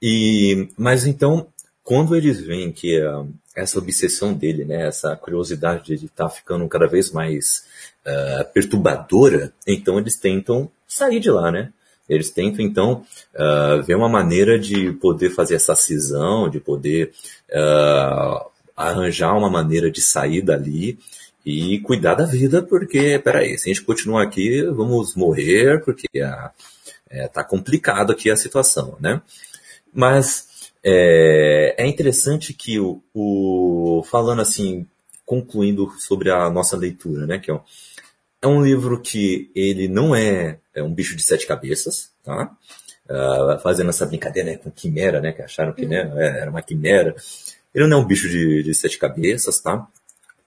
[0.00, 1.46] E, mas então,
[1.82, 4.86] quando eles veem que uh, essa obsessão dele, né?
[4.86, 7.64] Essa curiosidade de estar tá ficando cada vez mais
[8.06, 11.72] uh, perturbadora, então eles tentam sair de lá, né?
[12.08, 17.12] Eles tentam, então, uh, ver uma maneira de poder fazer essa cisão, de poder
[17.50, 20.98] uh, arranjar uma maneira de sair dali
[21.46, 26.50] e cuidar da vida, porque, peraí, se a gente continuar aqui, vamos morrer, porque a,
[27.08, 29.22] é, tá complicado aqui a situação, né?
[29.94, 34.88] Mas é, é interessante que o, o, falando assim,
[35.24, 37.60] concluindo sobre a nossa leitura, né, que é,
[38.42, 42.50] é um livro que ele não é, é um bicho de sete cabeças, tá?
[43.08, 47.14] Uh, fazendo essa brincadeira né, com quimera, né, que acharam que né, era uma quimera.
[47.72, 49.86] Ele não é um bicho de, de sete cabeças, tá?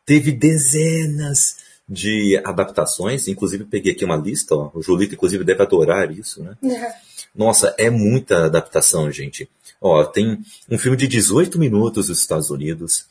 [0.10, 6.10] Teve dezenas de adaptações, inclusive peguei aqui uma lista, ó, o Julito inclusive deve adorar
[6.10, 6.58] isso, né?
[6.64, 6.94] É.
[7.36, 9.48] Nossa, é muita adaptação, gente.
[9.80, 13.06] Ó, tem um filme de 18 minutos dos Estados Unidos,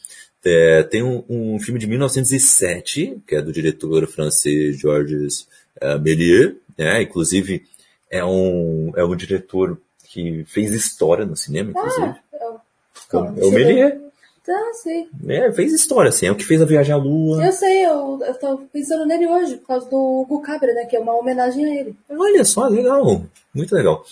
[0.45, 5.47] é, tem um, um, filme de 1907, que é do diretor francês Georges
[5.81, 7.03] uh, Méliès, né?
[7.03, 7.65] Inclusive
[8.11, 12.07] é um, é um diretor que fez história no cinema, inclusive.
[12.07, 12.19] Ah,
[13.13, 14.08] é o, é o Méliès.
[14.49, 15.07] Ah, sei.
[15.27, 16.27] É, fez história, assim.
[16.27, 17.45] É o que fez a Viagem à Lua.
[17.45, 20.87] Eu sei, eu, eu tô pensando nele hoje, por causa do Hugo Cabra, né?
[20.87, 21.97] Que é uma homenagem a ele.
[22.09, 23.27] Olha só, legal.
[23.55, 24.05] Muito legal.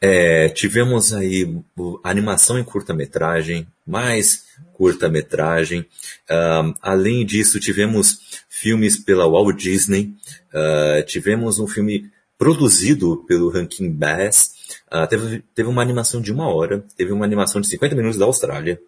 [0.00, 1.56] É, tivemos aí
[2.02, 5.86] animação em curta-metragem, mais curta-metragem.
[6.30, 10.14] Um, além disso, tivemos filmes pela Walt Disney.
[10.52, 14.52] Uh, tivemos um filme produzido pelo Rankin Bass.
[14.92, 16.84] Uh, teve, teve uma animação de uma hora.
[16.96, 18.80] Teve uma animação de 50 minutos da Austrália.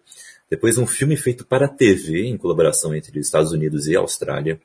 [0.51, 3.99] Depois um filme feito para a TV, em colaboração entre os Estados Unidos e a
[3.99, 4.59] Austrália.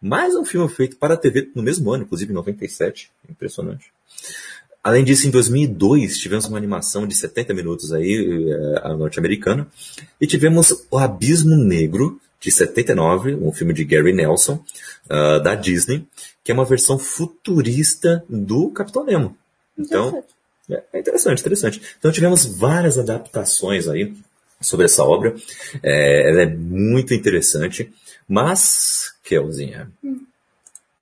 [0.00, 3.10] Mais um filme feito para a TV no mesmo ano, inclusive em 97.
[3.28, 3.92] Impressionante.
[4.84, 9.66] Além disso, em 2002, tivemos uma animação de 70 minutos aí, eh, a norte-americana.
[10.20, 14.64] E tivemos O Abismo Negro, de 79, um filme de Gary Nelson,
[15.06, 16.06] uh, da Disney,
[16.44, 19.36] que é uma versão futurista do Capitão Nemo.
[19.76, 20.22] Então,
[20.70, 21.82] é, é interessante, interessante.
[21.98, 24.12] Então tivemos várias adaptações aí
[24.62, 25.34] sobre essa obra.
[25.82, 27.92] É, ela é muito interessante,
[28.28, 30.24] mas, Kelzinha, hum.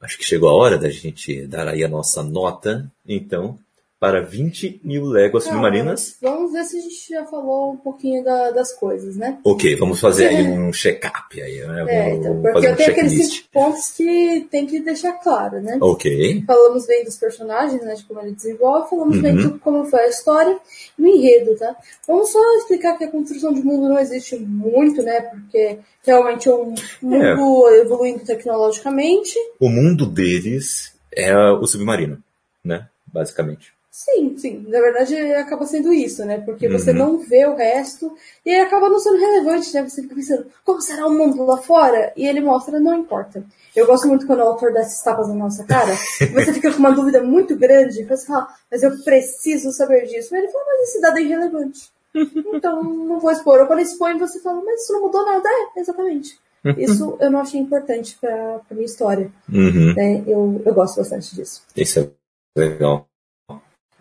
[0.00, 3.58] acho que chegou a hora da gente dar aí a nossa nota, então,
[4.00, 6.16] para 20 mil léguas submarinas.
[6.22, 9.38] Vamos ver se a gente já falou um pouquinho da, das coisas, né?
[9.44, 11.84] Ok, vamos fazer aí um check-up aí, né?
[11.86, 15.76] É, então, porque eu um tenho aqueles cinco pontos que tem que deixar claro, né?
[15.82, 16.42] Ok.
[16.46, 17.92] Falamos bem dos personagens, né?
[17.92, 19.22] De como ele desenvolve, falamos uhum.
[19.22, 20.58] bem de como foi a história
[20.98, 21.76] e o enredo, tá?
[22.08, 25.20] Vamos só explicar que a construção de mundo não existe muito, né?
[25.20, 27.80] Porque realmente é um mundo é.
[27.82, 29.34] evoluindo tecnologicamente.
[29.60, 32.16] O mundo deles é o submarino,
[32.64, 32.88] né?
[33.12, 33.78] Basicamente.
[33.90, 34.64] Sim, sim.
[34.68, 36.38] Na verdade, acaba sendo isso, né?
[36.38, 36.78] Porque uhum.
[36.78, 38.14] você não vê o resto
[38.46, 39.82] e acaba não sendo relevante, né?
[39.82, 42.12] Você fica pensando, como será o mundo lá fora?
[42.16, 43.44] E ele mostra, não importa.
[43.74, 45.92] Eu gosto muito quando o autor dá esses tapas na nossa cara.
[46.32, 50.28] você fica com uma dúvida muito grande, você fala, mas eu preciso saber disso.
[50.30, 51.90] Mas ele fala, mas esse dado é irrelevante.
[52.52, 53.60] Então, não vou expor.
[53.60, 55.48] Ou quando expõe, você fala, mas isso não mudou nada.
[55.48, 56.38] É, exatamente.
[56.76, 59.32] Isso eu não achei importante pra, pra minha história.
[59.48, 59.94] Uhum.
[59.94, 60.22] Né?
[60.26, 61.62] Eu, eu gosto bastante disso.
[61.74, 63.08] Isso é legal.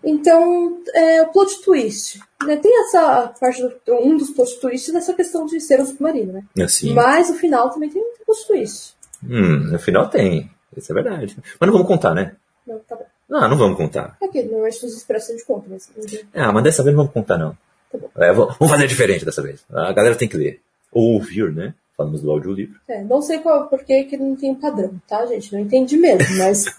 [0.03, 2.19] Então, é, o plot twist.
[2.45, 2.57] Né?
[2.57, 6.43] Tem essa parte, do, um dos plot twists dessa questão de ser um submarino, né?
[6.63, 6.93] Assim.
[6.93, 8.93] Mas o final também tem um plot twist.
[9.23, 10.49] Hum, no final tem.
[10.75, 11.38] Isso é verdade.
[11.59, 12.35] Mas não vamos contar, né?
[12.65, 13.05] Não, tá bom.
[13.27, 14.17] Não, não vamos contar.
[14.21, 15.91] É que normalmente nos expressos de conta, mas.
[16.33, 17.55] Ah, mas dessa vez não vamos contar, não.
[17.91, 18.09] Tá bom.
[18.17, 19.63] É, vamos fazer diferente dessa vez.
[19.69, 20.62] A galera tem que ler.
[20.91, 21.73] Ou ouvir, né?
[21.95, 22.79] Falamos do audiolivro.
[22.88, 25.51] É, não sei qual, por que não tem um padrão, tá, gente?
[25.51, 26.65] Não entendi mesmo, mas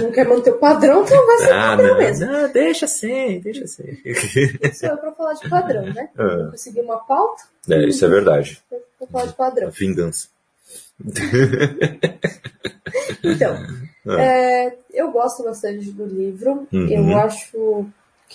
[0.00, 2.26] não quer manter o padrão, então vai ser Ah, padrão não, mesmo.
[2.26, 3.98] não, deixa assim, deixa assim.
[4.04, 6.08] Isso é pra falar de padrão, né?
[6.18, 6.48] Ah.
[6.50, 8.62] Consegui uma pauta, É, isso é verdade.
[8.98, 9.70] pra falar de padrão.
[9.70, 10.28] Vingança.
[13.22, 13.54] Então,
[14.06, 14.20] Ah.
[14.22, 16.66] é, eu gosto bastante do livro.
[16.72, 16.88] Uhum.
[16.88, 17.86] Eu acho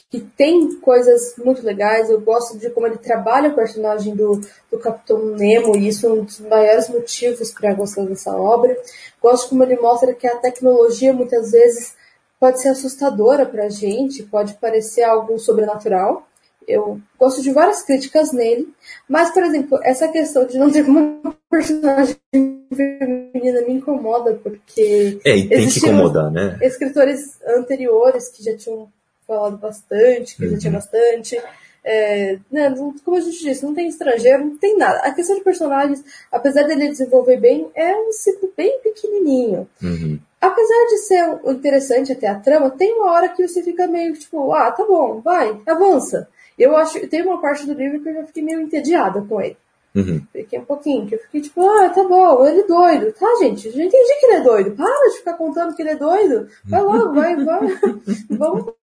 [0.10, 2.10] que tem coisas muito legais.
[2.10, 6.10] Eu gosto de como ele trabalha o personagem do, do Capitão Nemo, e isso é
[6.10, 8.76] um dos maiores motivos para gostar dessa obra.
[9.22, 11.96] Gosto como ele mostra que a tecnologia muitas vezes
[12.40, 16.28] pode ser assustadora para a gente, pode parecer algo sobrenatural.
[16.68, 18.74] Eu gosto de várias críticas nele,
[19.08, 22.18] mas, por exemplo, essa questão de não ter uma personagem
[22.74, 26.58] feminina me incomoda, porque É, e tem que incomodar, né?
[26.62, 28.90] escritores anteriores que já tinham
[29.34, 31.42] falado bastante, que já tinha bastante.
[31.86, 35.00] É, né, não- como a gente disse, não tem estrangeiro, não tem nada.
[35.00, 39.68] A questão de personagens, apesar dele desenvolver bem, é um ciclo bem pequenininho.
[39.82, 40.18] Uhum.
[40.40, 44.54] Apesar de ser interessante até a trama, tem uma hora que você fica meio tipo,
[44.54, 46.30] ah, tá bom, vai, avança.
[46.58, 49.58] Eu acho, tem uma parte do livro que eu já fiquei meio entediada com ele.
[49.96, 50.22] Uhum.
[50.32, 53.12] Fiquei um pouquinho, que eu fiquei tipo, ah, tá bom, ele é doido.
[53.14, 54.72] Tá, gente, já entendi que ele é doido.
[54.72, 56.48] Para de ficar contando que ele é doido.
[56.66, 57.60] Vai logo, vai, vai.
[58.32, 58.74] Vamos.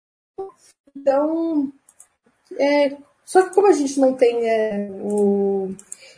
[0.95, 1.71] Então,
[2.59, 5.71] é, só que como a gente não tem é, o...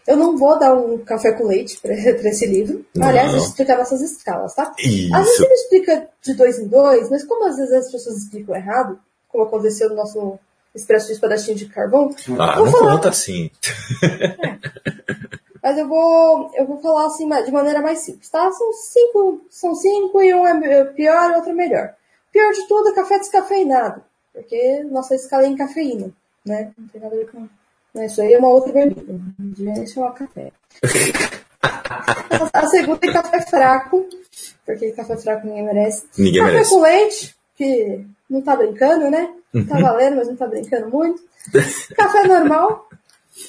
[0.06, 2.86] Eu não vou dar um café com leite pra, pra esse livro.
[2.96, 3.08] Não.
[3.08, 4.74] Aliás, a gente explicar nossas escalas, tá?
[4.78, 5.38] A gente Isso.
[5.38, 9.00] sempre explica de dois em dois, mas como às vezes as pessoas explicam errado,
[9.30, 10.38] como aconteceu no nosso
[10.76, 12.94] Expresso de Espadachim de Carvão, Ah, não falar.
[12.96, 13.50] conta assim.
[15.62, 18.52] Mas eu vou, eu vou falar assim de maneira mais simples, tá?
[18.52, 21.94] São cinco, são cinco e um é pior e outro é melhor.
[22.34, 26.10] Pior de tudo é café descafeinado, porque nossa escala é em cafeína,
[26.46, 26.74] né?
[26.78, 27.48] Não tem nada a ver com.
[27.94, 28.08] né?
[28.08, 29.04] Isso aí é uma outra bebida.
[29.38, 30.52] Devia chamar café.
[32.52, 34.06] A segunda é café fraco,
[34.66, 36.06] porque café fraco ninguém merece.
[36.18, 36.70] Ninguém café merece.
[36.72, 39.34] com leite, que não tá brincando, né?
[39.70, 41.22] Tá valendo, mas não tá brincando muito.
[41.96, 42.90] Café normal.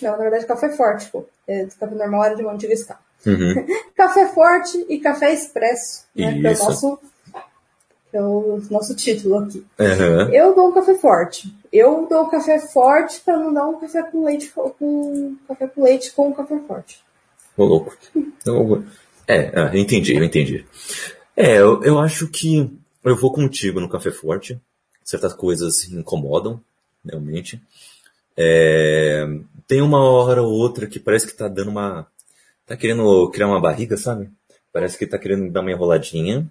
[0.01, 1.25] Não, na verdade, café forte, pô.
[1.47, 3.01] É, café normal era de uma antiga escala.
[3.27, 3.67] Uhum.
[3.97, 6.39] Café forte e café expresso, né?
[6.41, 6.65] Que é o Isso.
[6.65, 6.99] nosso,
[8.17, 9.65] é o nosso título aqui.
[9.79, 10.31] Aham.
[10.33, 11.55] Eu dou um café forte.
[11.73, 15.83] Eu dou um café forte para não dar um café com leite com café com
[15.83, 17.01] leite com café forte.
[17.57, 17.97] Ô, louco.
[18.45, 18.85] Eu-
[19.27, 20.67] é, ah, eu entendi, eu entendi.
[21.37, 22.71] É, eu, eu acho que
[23.03, 24.59] eu vou contigo no café forte.
[25.03, 26.61] Certas coisas incomodam,
[27.05, 27.61] realmente.
[28.37, 29.27] É,
[29.67, 32.07] tem uma hora ou outra que parece que tá dando uma.
[32.67, 34.31] Tá querendo criar uma barriga, sabe?
[34.73, 36.47] Parece que tá querendo dar uma enroladinha.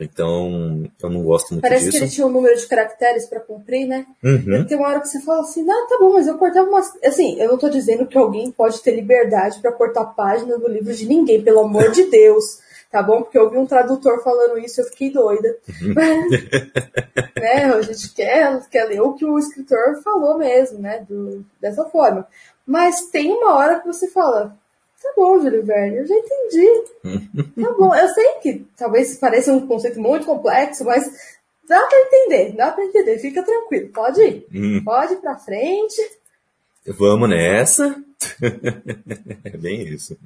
[0.00, 2.04] Então, eu não gosto muito Parece que disso.
[2.04, 4.06] ele tinha um número de caracteres para cumprir, né?
[4.22, 4.64] Uhum.
[4.64, 6.92] Tem uma hora que você fala assim, ah, tá bom, mas eu cortava umas.
[7.04, 10.94] Assim, eu não tô dizendo que alguém pode ter liberdade para cortar página do livro
[10.94, 12.60] de ninguém, pelo amor de Deus.
[12.92, 13.22] Tá bom?
[13.22, 15.58] Porque eu vi um tradutor falando isso e eu fiquei doida.
[17.36, 17.64] né?
[17.64, 21.04] A gente quer, quer ler o que o escritor falou mesmo, né?
[21.06, 22.26] Do, dessa forma.
[22.64, 24.56] Mas tem uma hora que você fala,
[25.02, 26.68] tá bom, Júlio Verne, eu já entendi.
[27.62, 31.04] Tá bom, eu sei que talvez pareça um conceito muito complexo, mas
[31.68, 34.46] dá pra entender, dá pra entender, fica tranquilo, pode ir.
[34.52, 36.00] Hum, Pode ir pra frente.
[36.86, 37.94] vamos nessa.
[39.44, 40.16] é bem isso.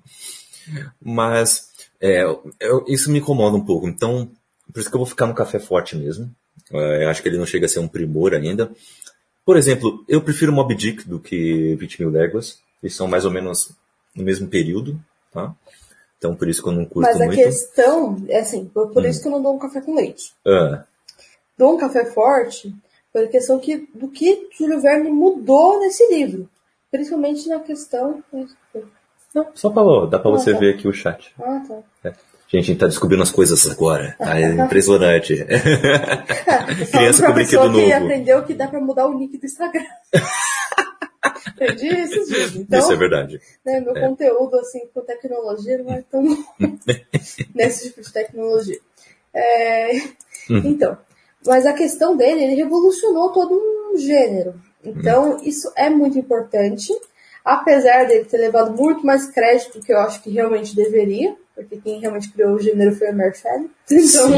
[1.01, 1.69] Mas
[2.01, 2.23] é,
[2.61, 3.89] eu- isso me incomoda um pouco.
[3.89, 4.31] Então,
[4.73, 6.31] por isso que eu vou ficar no café forte mesmo.
[6.73, 8.71] É, eu acho que ele não chega a ser um primor ainda.
[9.45, 12.61] Por exemplo, eu prefiro Mob Dick do que 20 mil léguas.
[12.83, 13.73] Eles são mais ou menos
[14.15, 15.01] no mesmo período,
[15.33, 15.55] tá?
[16.19, 17.37] Então, por isso que eu não curto Mas a muito.
[17.43, 20.33] questão é assim, por, por isso que eu não dou um café com leite.
[20.47, 20.85] Ah,
[21.59, 22.75] Dou um café forte
[23.13, 26.49] pela questão que, do que Júlio Verne mudou nesse livro.
[26.91, 28.23] Principalmente na questão.
[29.35, 30.59] não, só pra, dá pra Ah, você tá.
[30.59, 31.33] ver aqui o chat.
[31.41, 31.63] Ah,
[32.03, 32.11] tá.
[32.49, 34.15] Gente, a gente tá descobrindo as coisas agora.
[34.19, 35.35] Tá é impressionante.
[36.93, 37.95] Criança com brinquedo que novo.
[37.95, 39.85] aprendeu que dá pra mudar o nick do Instagram.
[41.49, 42.57] Entendi esses dias.
[42.57, 43.41] Então, Isso é verdade.
[43.65, 46.23] né, meu conteúdo assim com tecnologia não é tão
[47.55, 48.79] nesse tipo de tecnologia.
[49.35, 49.93] É,
[50.49, 50.63] Uhum.
[50.65, 50.97] Então,
[51.47, 54.55] mas a questão dele, ele revolucionou todo um gênero.
[54.85, 56.93] Então, isso é muito importante,
[57.45, 61.77] apesar dele ter levado muito mais crédito do que eu acho que realmente deveria, porque
[61.77, 63.71] quem realmente criou o gênero foi Mary Shelley.
[63.91, 64.31] Então,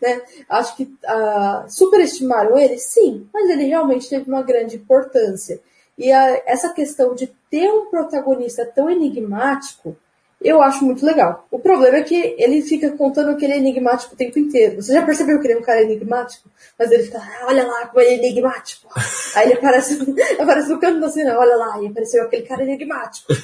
[0.00, 5.60] né, acho que ah, superestimaram ele, sim, mas ele realmente teve uma grande importância.
[6.02, 9.96] E a- essa questão de ter um protagonista tão enigmático,
[10.44, 11.46] Eu acho muito legal.
[11.52, 14.82] O problema é que ele fica contando que ele é enigmático o tempo inteiro.
[14.82, 16.50] Você já percebeu que ele é um cara enigmático?
[16.76, 18.88] Mas ele fica, ah, olha lá como ele é enigmático.
[19.36, 19.98] Aí ele aparece,
[20.42, 23.32] aparece no canto da cena, olha lá, e apareceu aquele cara enigmático.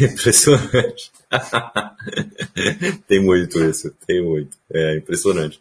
[0.00, 1.10] impressionante.
[3.06, 4.56] tem muito isso, tem muito.
[4.72, 5.60] É impressionante.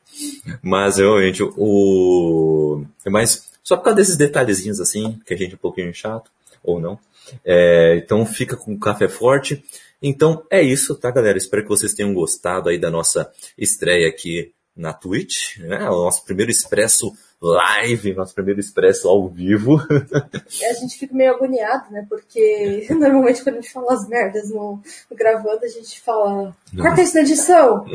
[0.62, 2.84] Mas realmente, o.
[3.08, 6.32] Mas só por causa desses detalhezinhos assim, que a gente é um pouquinho chato,
[6.64, 6.98] ou não.
[7.44, 9.62] É, então fica com café forte.
[10.02, 11.38] Então é isso, tá, galera?
[11.38, 15.84] Espero que vocês tenham gostado aí da nossa estreia aqui na Twitch, né?
[15.90, 19.80] O nosso primeiro expresso live, nosso primeiro expresso ao vivo.
[19.90, 22.06] a gente fica meio agoniado, né?
[22.10, 27.02] Porque normalmente quando a gente fala as merdas no, no gravando, a gente fala, corta
[27.02, 27.86] isso na edição.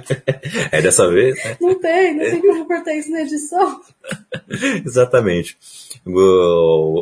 [0.72, 1.36] é dessa vez?
[1.44, 1.56] Né?
[1.60, 3.80] Não tem, não tem como cortar isso na edição.
[4.86, 5.58] Exatamente.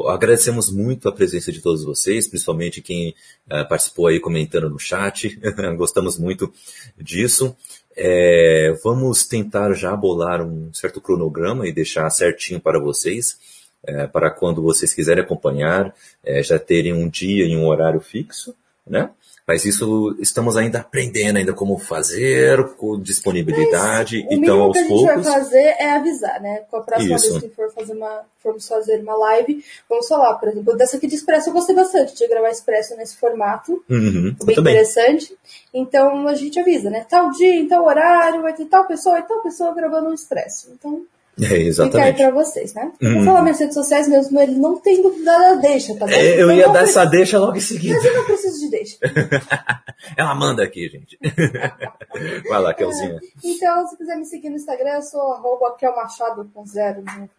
[0.08, 3.14] agradecemos muito a presença de todos vocês, principalmente quem
[3.46, 5.38] uh, participou aí comentando no chat.
[5.76, 6.52] Gostamos muito
[6.98, 7.56] disso.
[7.96, 13.38] É, vamos tentar já bolar um certo cronograma e deixar certinho para vocês,
[13.82, 18.54] é, para quando vocês quiserem acompanhar, é, já terem um dia e um horário fixo,
[18.86, 19.10] né?
[19.46, 24.24] Mas isso estamos ainda aprendendo ainda como fazer, com disponibilidade.
[24.24, 25.02] Mas, então, aos poucos.
[25.02, 26.64] O que a gente vai fazer é avisar, né?
[26.68, 27.30] Com a próxima isso.
[27.30, 31.06] vez que for fazer uma, formos fazer uma live, vamos falar, por exemplo, dessa aqui
[31.06, 33.84] de Expresso eu gostei bastante de gravar Expresso nesse formato.
[33.88, 35.36] Uhum, bem interessante.
[35.72, 37.06] Então a gente avisa, né?
[37.08, 40.72] Tal dia, em tal horário, vai ter tal pessoa e tal pessoa gravando um Expresso.
[40.72, 41.06] Então
[41.40, 42.12] é, exatamente.
[42.12, 42.90] Fica aí pra vocês, né?
[43.02, 43.14] Uhum.
[43.14, 46.12] Vou falar minhas redes sociais mesmo, ele não tem nada deixa, tá bom?
[46.12, 47.94] É, eu, ia dar essa deixa logo em seguida.
[47.94, 48.65] Mas eu não preciso de
[50.16, 51.18] Ela manda aqui, gente.
[52.48, 53.16] Vai lá, Kelzinha.
[53.16, 57.30] É, então, se quiser me seguir no Instagram, eu sou arroba Machado com zero no,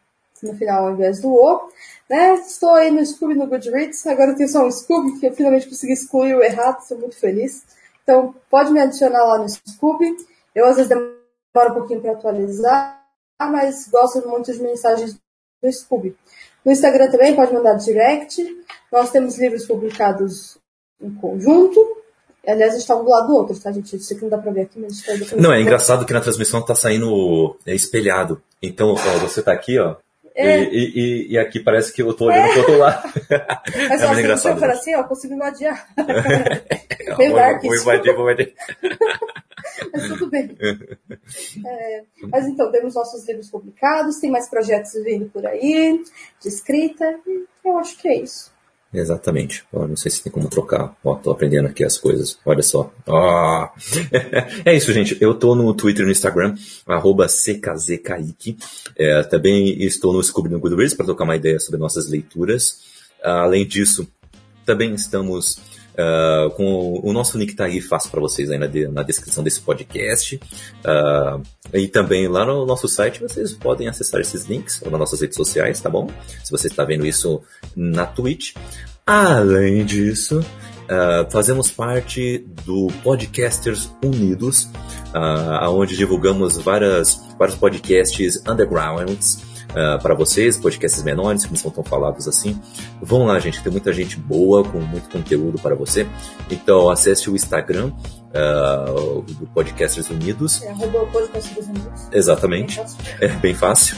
[0.44, 1.70] no, final ao invés do O.
[2.10, 2.34] Né?
[2.36, 4.06] Estou aí no Scooby no Goodreads.
[4.08, 7.18] Agora eu tenho só um Scooby, que eu finalmente consegui excluir o errado, estou muito
[7.20, 7.64] feliz.
[8.04, 10.16] Então, pode me adicionar lá no Scooby.
[10.54, 12.98] Eu às vezes demoro um pouquinho para atualizar
[13.46, 15.20] mas gosto muito de mensagens
[15.62, 16.18] do Scooby.
[16.66, 18.44] No Instagram também pode mandar direct.
[18.92, 20.58] Nós temos livros publicados
[21.02, 21.80] em conjunto.
[22.48, 23.98] Aliás, a gente está um do lado do outro, tá, gente?
[23.98, 26.62] Isso aqui não dá pra ver aqui, mas tá Não, é engraçado que na transmissão
[26.62, 28.42] tá saindo é, espelhado.
[28.62, 29.98] Então, ó, você tá aqui, ó.
[30.34, 30.64] É.
[30.64, 32.50] E, e, e, aqui parece que eu tô olhando é.
[32.52, 33.10] pro outro lado.
[33.90, 34.60] Mas é muito engraçado.
[34.60, 35.74] Se eu assim, ó, consigo invadir.
[37.18, 37.64] Meio dark.
[37.64, 38.54] Vou invadir, vou invadir.
[39.92, 40.56] mas tudo bem.
[41.66, 46.04] É, mas então, temos nossos livros publicados, tem mais projetos vindo por aí,
[46.42, 48.52] de escrita, e eu acho que é isso.
[48.94, 49.64] Exatamente.
[49.72, 50.96] não sei se tem como trocar.
[51.04, 52.38] Ó, tô aprendendo aqui as coisas.
[52.46, 52.92] Olha só.
[54.66, 55.18] É isso, gente.
[55.20, 58.58] Eu tô no Twitter e no Instagram, arroba CKZKaique.
[58.96, 62.80] É, também estou no Scooby no Goodreads para trocar uma ideia sobre nossas leituras.
[63.24, 64.08] Além disso,
[64.66, 65.60] também estamos
[65.98, 69.44] Uh, com o nosso link tá aí fácil para vocês aí na, de, na, descrição
[69.44, 70.36] desse podcast.
[70.36, 71.42] Uh,
[71.74, 75.36] e também lá no nosso site vocês podem acessar esses links ou nas nossas redes
[75.36, 76.08] sociais, tá bom?
[76.44, 77.42] Se você está vendo isso
[77.76, 78.54] na Twitch.
[79.08, 84.70] Além disso, uh, fazemos parte do Podcasters Unidos,
[85.16, 91.72] uh, onde divulgamos várias, vários podcasts undergrounds uh, para vocês, podcasts menores, que não são
[91.72, 92.60] tão falados assim.
[93.02, 96.08] Vão lá, gente, tem muita gente boa, com muito conteúdo para você.
[96.50, 97.92] Então, acesse o Instagram
[98.28, 100.62] uh, do Podcasters Unidos.
[100.64, 102.08] É, arroba Podcasters Unidos.
[102.12, 102.82] Exatamente.
[103.22, 103.98] É bem fácil.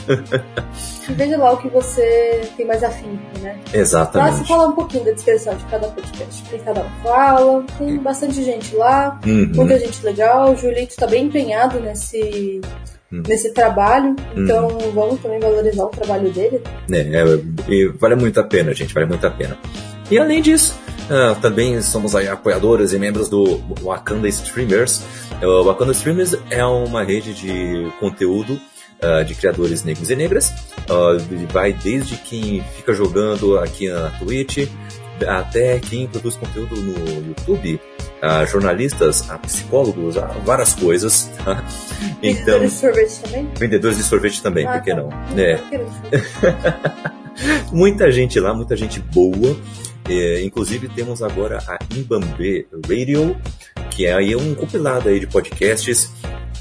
[1.08, 3.58] e veja lá o que você tem mais afim, né?
[3.72, 4.36] Exatamente.
[4.38, 6.42] Pra falar um pouquinho da descrição de cada podcast.
[6.42, 9.52] que cada um fala, tem bastante gente lá, uhum.
[9.54, 10.52] muita gente legal.
[10.52, 12.60] O Julito tá bem empenhado nesse
[13.12, 13.22] hum.
[13.26, 14.14] nesse trabalho.
[14.36, 14.92] Então hum.
[14.94, 16.60] vamos também valorizar o trabalho dele.
[16.90, 19.56] É, é, vale muito a pena, gente, vale muito a pena.
[20.10, 25.02] E além disso, uh, também somos aí apoiadores e membros do Wakanda Streamers.
[25.40, 30.52] Uh, o Wakanda Streamers é uma rede de conteúdo uh, de criadores negros e negras.
[31.52, 34.68] vai desde quem fica jogando aqui na Twitch,
[35.28, 37.80] até quem produz conteúdo no YouTube,
[38.22, 41.30] a jornalistas, a psicólogos, a várias coisas.
[41.44, 41.64] Tá?
[42.22, 43.50] Então, vendedores de sorvete também?
[43.58, 44.96] Vendedores de sorvete também, ah, por que tá.
[44.96, 45.10] não?
[45.38, 45.60] É.
[47.72, 49.56] muita gente lá, muita gente boa.
[50.08, 53.36] É, inclusive temos agora a Imbambe Radio,
[53.90, 56.10] que é aí um compilado aí de podcasts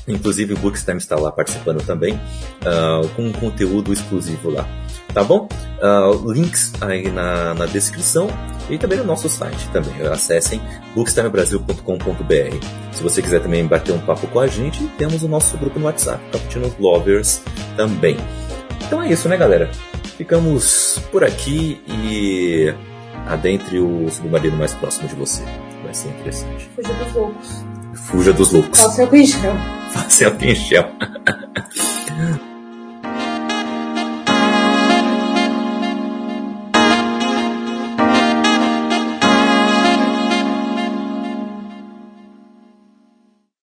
[0.09, 4.67] Inclusive o Bookstime está lá participando também, uh, com um conteúdo exclusivo lá.
[5.13, 5.47] Tá bom?
[5.81, 8.29] Uh, links aí na, na descrição
[8.69, 9.93] e também no nosso site também.
[10.07, 10.61] Acessem
[10.95, 12.65] bookstimebrasil.com.br.
[12.91, 15.85] Se você quiser também bater um papo com a gente, temos o nosso grupo no
[15.85, 17.41] WhatsApp, Cappuccino Lovers
[17.75, 18.17] também.
[18.85, 19.69] Então é isso, né, galera?
[20.17, 22.73] Ficamos por aqui e
[23.27, 25.43] Adentre o submarino mais próximo de você.
[25.83, 26.69] Vai ser interessante.
[26.75, 27.65] Fuja dos loucos.
[27.93, 28.79] Fuja dos loucos.
[28.79, 29.57] Faça o pinchão.
[29.91, 30.85] Faça o pinchão.